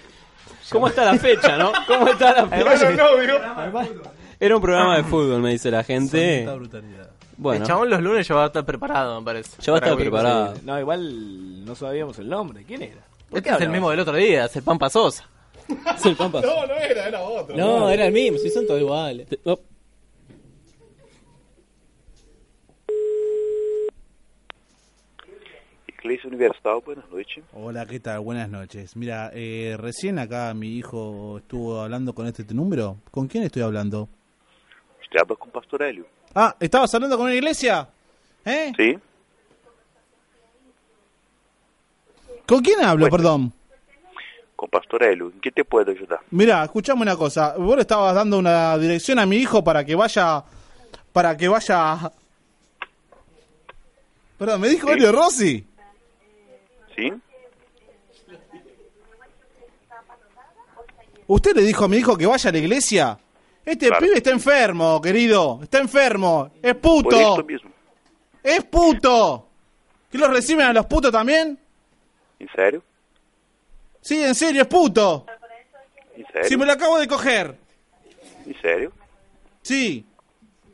[0.72, 1.72] cómo está la fecha, no?
[1.88, 2.90] ¿Cómo está la Era fecha?
[2.90, 3.42] el novio.
[4.40, 6.46] Era un programa de fútbol, me dice la gente.
[6.46, 7.10] brutalidad.
[7.38, 9.62] Bueno, El chabón los lunes ya va a estar preparado, me parece.
[9.62, 10.54] ya va a estar preparado.
[10.64, 12.64] No, igual no sabíamos el nombre.
[12.66, 13.02] ¿Quién era?
[13.30, 15.26] ¿Por Este es el mismo del otro día, es el pan pasosa.
[15.96, 16.42] Es el Pampa.
[16.42, 17.56] No, no era, era otro.
[17.56, 19.28] No, era el mismo, si son todos iguales.
[19.46, 19.60] Oh,
[25.88, 27.44] Igreja Universal, boa noite.
[27.54, 28.22] Hola, ¿qué tal?
[28.22, 28.96] Buenas noches.
[28.96, 32.98] Mira, eh, recién acá mi hijo estuvo hablando con este número.
[33.12, 34.08] ¿Con quién estoy hablando?
[35.12, 36.06] Você habla com o pastor Hélio.
[36.36, 37.90] Ah, ¿estabas hablando con una iglesia?
[38.46, 38.72] ¿Eh?
[38.78, 39.00] Sim?
[42.48, 43.54] ¿Con quién hablo, perdón?
[44.60, 45.32] Com o pastor Hélio.
[45.34, 46.20] Em que te pode ajudar?
[46.32, 47.56] Mira, escuchame una cosa.
[47.58, 50.44] Vos le estabas dando una dirección a mi hijo para que vaya.
[51.14, 52.12] Para que vaya.
[54.38, 55.06] Perdón, ¿me dijo Sí.
[55.06, 55.66] Rossi?
[56.94, 57.22] Sim?
[61.28, 63.18] ¿Usted le dijo a mi hijo que vaya a la iglesia?
[63.64, 64.02] Este Claro.
[64.06, 65.60] pibe está enfermo, querido.
[65.64, 66.52] Está enfermo.
[66.62, 67.46] Es Por puto.
[68.44, 69.48] Es puto.
[70.12, 71.58] ¿Que los reciben a los putos también?
[72.40, 72.82] Em sério?
[74.10, 75.24] Sí, en serio, es puto.
[76.18, 76.50] Em sério?
[76.50, 77.56] Si me lo acabo de coger.
[78.44, 78.92] Em sério?
[79.62, 80.04] Sí.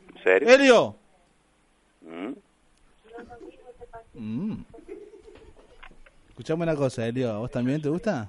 [0.08, 0.48] Em sério?
[0.48, 0.96] Helio.
[2.02, 2.34] Hum.
[4.14, 4.64] Mm.
[6.30, 7.30] Escuchame una cosa, Helio.
[7.30, 8.26] ¿A vos también te gusta?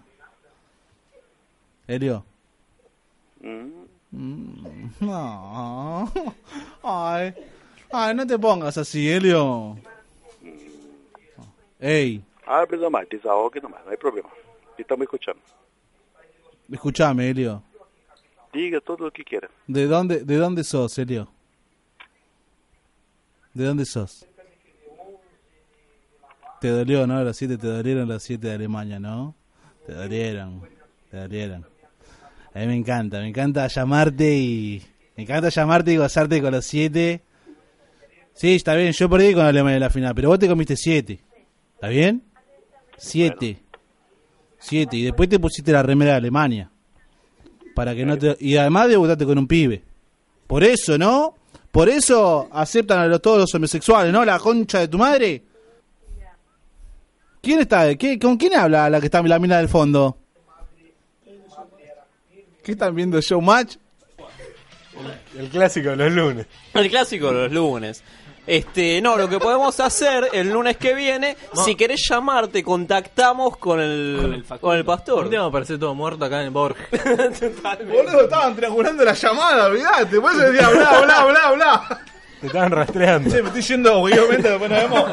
[1.87, 2.25] Helio.
[3.41, 3.87] Hum.
[4.11, 4.89] Mm.
[4.99, 6.11] No.
[6.83, 7.33] Ay.
[7.93, 9.77] Ay, no te pongas así, Helio.
[11.79, 14.29] Ey, Abre nomás, desahogue nomás, no hay problema.
[14.77, 15.41] Estamos escuchando.
[16.71, 17.63] escúchame, Helio.
[18.53, 19.49] Diga todo lo que quiera.
[19.67, 21.27] ¿De dónde, ¿De dónde sos, Helio?
[23.53, 24.25] ¿De dónde sos?
[26.61, 27.23] Te dolió, ¿no?
[27.23, 29.35] Las siete, te dolieron las siete de Alemania, ¿no?
[29.85, 30.61] Te dolieron,
[31.09, 31.65] te dolieron.
[32.53, 34.83] A mí me encanta, me encanta llamarte y...
[35.15, 37.21] Me encanta llamarte y gozarte con los siete.
[38.33, 41.19] Sí, está bien, yo perdí con Alemania en la final, pero vos te comiste siete.
[41.75, 42.23] ¿Está bien?
[42.97, 43.59] Siete.
[44.59, 44.97] Siete.
[44.97, 46.71] Y después te pusiste la remera de Alemania.
[47.75, 48.35] Para que no te...
[48.39, 49.83] Y además debutaste con un pibe.
[50.47, 51.35] Por eso, ¿no?
[51.71, 54.25] Por eso aceptan a los, todos los homosexuales, ¿no?
[54.25, 55.43] La concha de tu madre.
[57.41, 57.95] ¿Quién está?
[57.95, 60.17] ¿Qué, ¿Con quién habla la que está en la mina del fondo?
[62.63, 63.21] ¿Qué están viendo?
[63.21, 63.77] ¿Showmatch?
[65.37, 66.47] El clásico de los lunes.
[66.73, 68.03] El clásico de los lunes.
[68.47, 71.35] Este, no, lo que podemos hacer el lunes que viene,
[71.65, 75.25] si querés llamarte, contactamos con el, con el, pastor.
[75.25, 76.87] Un día me parece todo muerto acá en el Borges.
[77.85, 80.21] Boludo, estaban triangulando la llamada, olvidate.
[80.21, 82.01] Por eso decía, bla, bla, bla, bla.
[82.39, 83.29] Te estaban rastreando.
[83.29, 85.11] Che, me estoy yendo, obviamente, después nos vemos.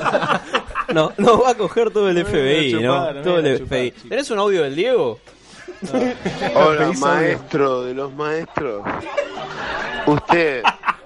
[0.93, 3.12] No, nos va a coger todo el FBI, chupar, ¿no?
[3.14, 3.91] no Todo el chupar, FBI.
[4.11, 5.18] ¿Tenés un audio del Diego?
[6.55, 8.85] Hola, maestro de los maestros.
[10.07, 10.62] Usted.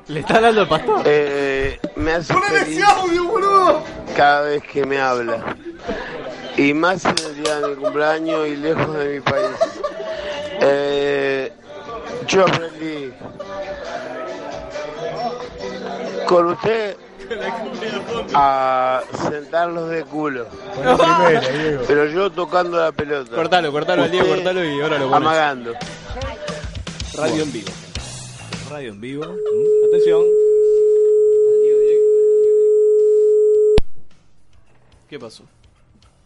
[0.08, 1.02] ¿Le está hablando el pastor?
[1.04, 3.82] Eh, me hace ¡Ponele feliz ese audio, boludo!
[4.16, 5.54] cada vez que me habla.
[6.56, 9.56] Y más en el día de mi cumpleaños y lejos de mi país.
[10.60, 11.52] Eh,
[12.26, 13.12] yo aprendí
[16.26, 16.96] con usted
[18.34, 20.46] a sentarlos de culo.
[21.86, 23.36] Pero yo tocando la pelota.
[23.36, 25.28] Cortalo, cortalo al Diego, cortalo y ahora lo pones.
[25.28, 25.72] Amagando.
[27.14, 27.70] Radio en vivo.
[28.70, 29.24] Radio en vivo.
[29.24, 30.22] Mm, Atención.
[35.08, 35.44] ¿Qué pasó?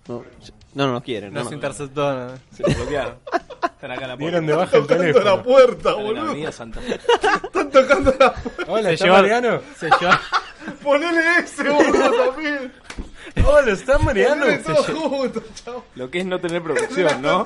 [0.09, 0.25] No,
[0.75, 1.33] no, no nos quieren.
[1.33, 1.55] Nos no, no.
[1.57, 2.13] interceptó.
[2.15, 2.35] ¿no?
[2.53, 3.19] Se lo bloquearon.
[3.63, 4.19] Están acá en la puerta.
[4.19, 5.25] Dieron de baja el Tocando teléfono.
[5.37, 6.23] la puerta, boludo.
[6.31, 6.95] avenida Santa Fe.
[7.45, 8.65] Están tocando la puerta.
[8.73, 9.61] Hola, Se ¿está lleva- Mariano?
[9.79, 10.21] Se lleva...
[10.83, 12.73] Ponele ese, boludo, también.
[13.47, 14.43] Hola, ¿está Mariano?
[14.45, 15.85] Ponele todo junto, chao.
[15.95, 17.45] Lo que es no tener producción, ¿no?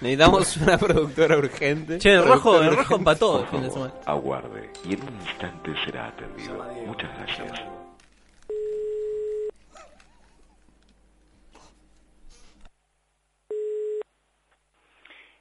[0.00, 1.98] Necesitamos una productora urgente.
[1.98, 3.92] Che, el rojo, el rojo empató el fin de semana.
[4.06, 6.64] Aguarde y en un instante será atendido.
[6.86, 7.60] Muchas gracias.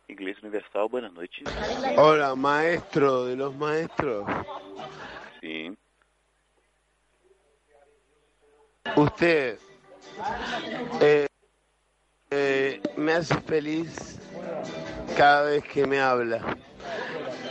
[0.10, 1.43] Inglês Universal, boa noite.
[1.98, 4.26] Hola, maestro de los maestros.
[5.41, 5.76] Sim.
[8.95, 9.59] Usted
[11.01, 11.27] eh,
[12.31, 14.19] eh, me hace feliz
[15.15, 16.57] cada vez que me habla.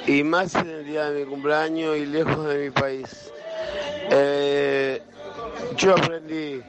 [0.06, 3.32] Y más en el día de mi cumpleaños y lejos de mi país.
[4.10, 5.02] Eh,
[5.76, 6.62] yo aprendí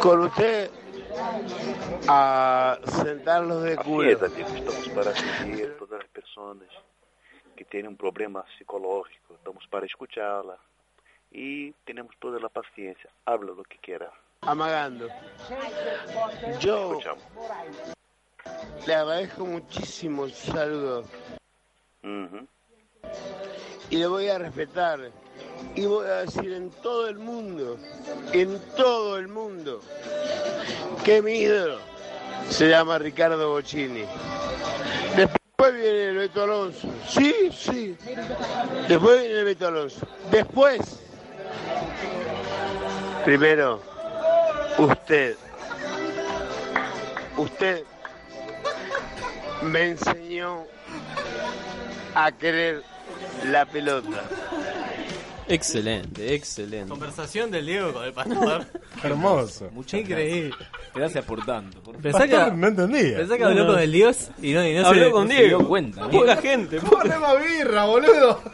[0.00, 0.70] con usted
[2.08, 4.10] a sentarlos de culo.
[4.10, 6.58] Estamos para seguir todas as pessoas
[7.56, 9.34] que têm um problema psicológico.
[9.34, 10.58] Estamos para escuchá-la.
[11.32, 13.08] E temos toda a paciência.
[13.24, 14.10] Habla lo que quiera.
[14.42, 15.08] Amagando.
[16.58, 17.24] Yo Escuchamos.
[18.86, 21.04] le agradezco muchísimo su saludo.
[23.90, 25.10] Y le voy a respetar.
[25.74, 27.78] Y voy a decir en todo el mundo,
[28.32, 29.80] en todo el mundo,
[31.04, 31.78] que mi ídolo
[32.48, 34.04] se llama Ricardo Bocini.
[35.16, 36.88] Después viene el Beto Alonso.
[37.06, 37.96] Sí, sí.
[38.88, 40.06] Después viene el Beto Alonso.
[40.30, 41.06] Después.
[43.24, 43.80] Primero,
[44.78, 45.36] usted.
[47.36, 47.84] Usted
[49.62, 50.64] me enseñó
[52.14, 52.82] a querer
[53.44, 54.22] la pelota.
[55.48, 56.88] Excelente, excelente.
[56.88, 58.66] Conversación del Diego con el pastor.
[59.02, 59.68] Hermoso.
[59.72, 60.54] Muchas Increíble.
[60.94, 61.80] Gracias por tanto.
[61.82, 61.96] Por...
[61.96, 63.16] Pensá que, no entendía.
[63.18, 63.72] pensá que habló No, no.
[63.74, 65.58] con el Dios y no, y no Habló se, con no se Diego.
[65.58, 66.08] dio cuenta.
[66.08, 66.78] Poca gente.
[66.80, 68.40] Poneme birra, boludo.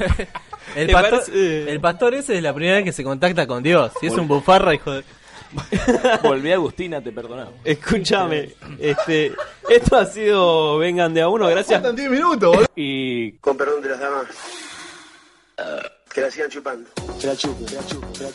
[0.76, 1.70] El ¿Te pastor, parece?
[1.72, 3.92] el pastor ese es la primera vez que se contacta con Dios.
[4.02, 5.04] Y es un bufarra, hijo de...
[6.22, 7.54] Volví Agustina, te perdonamos.
[7.64, 9.32] Escúchame, este,
[9.68, 11.80] esto ha sido Vengan de a uno, gracias.
[11.80, 12.66] Faltan 10 minutos, boludo.
[12.76, 14.26] Y Con perdón de las damas.
[16.12, 16.88] Que la sigan chupando.
[17.20, 18.28] Que la chupen, que la chupen, que la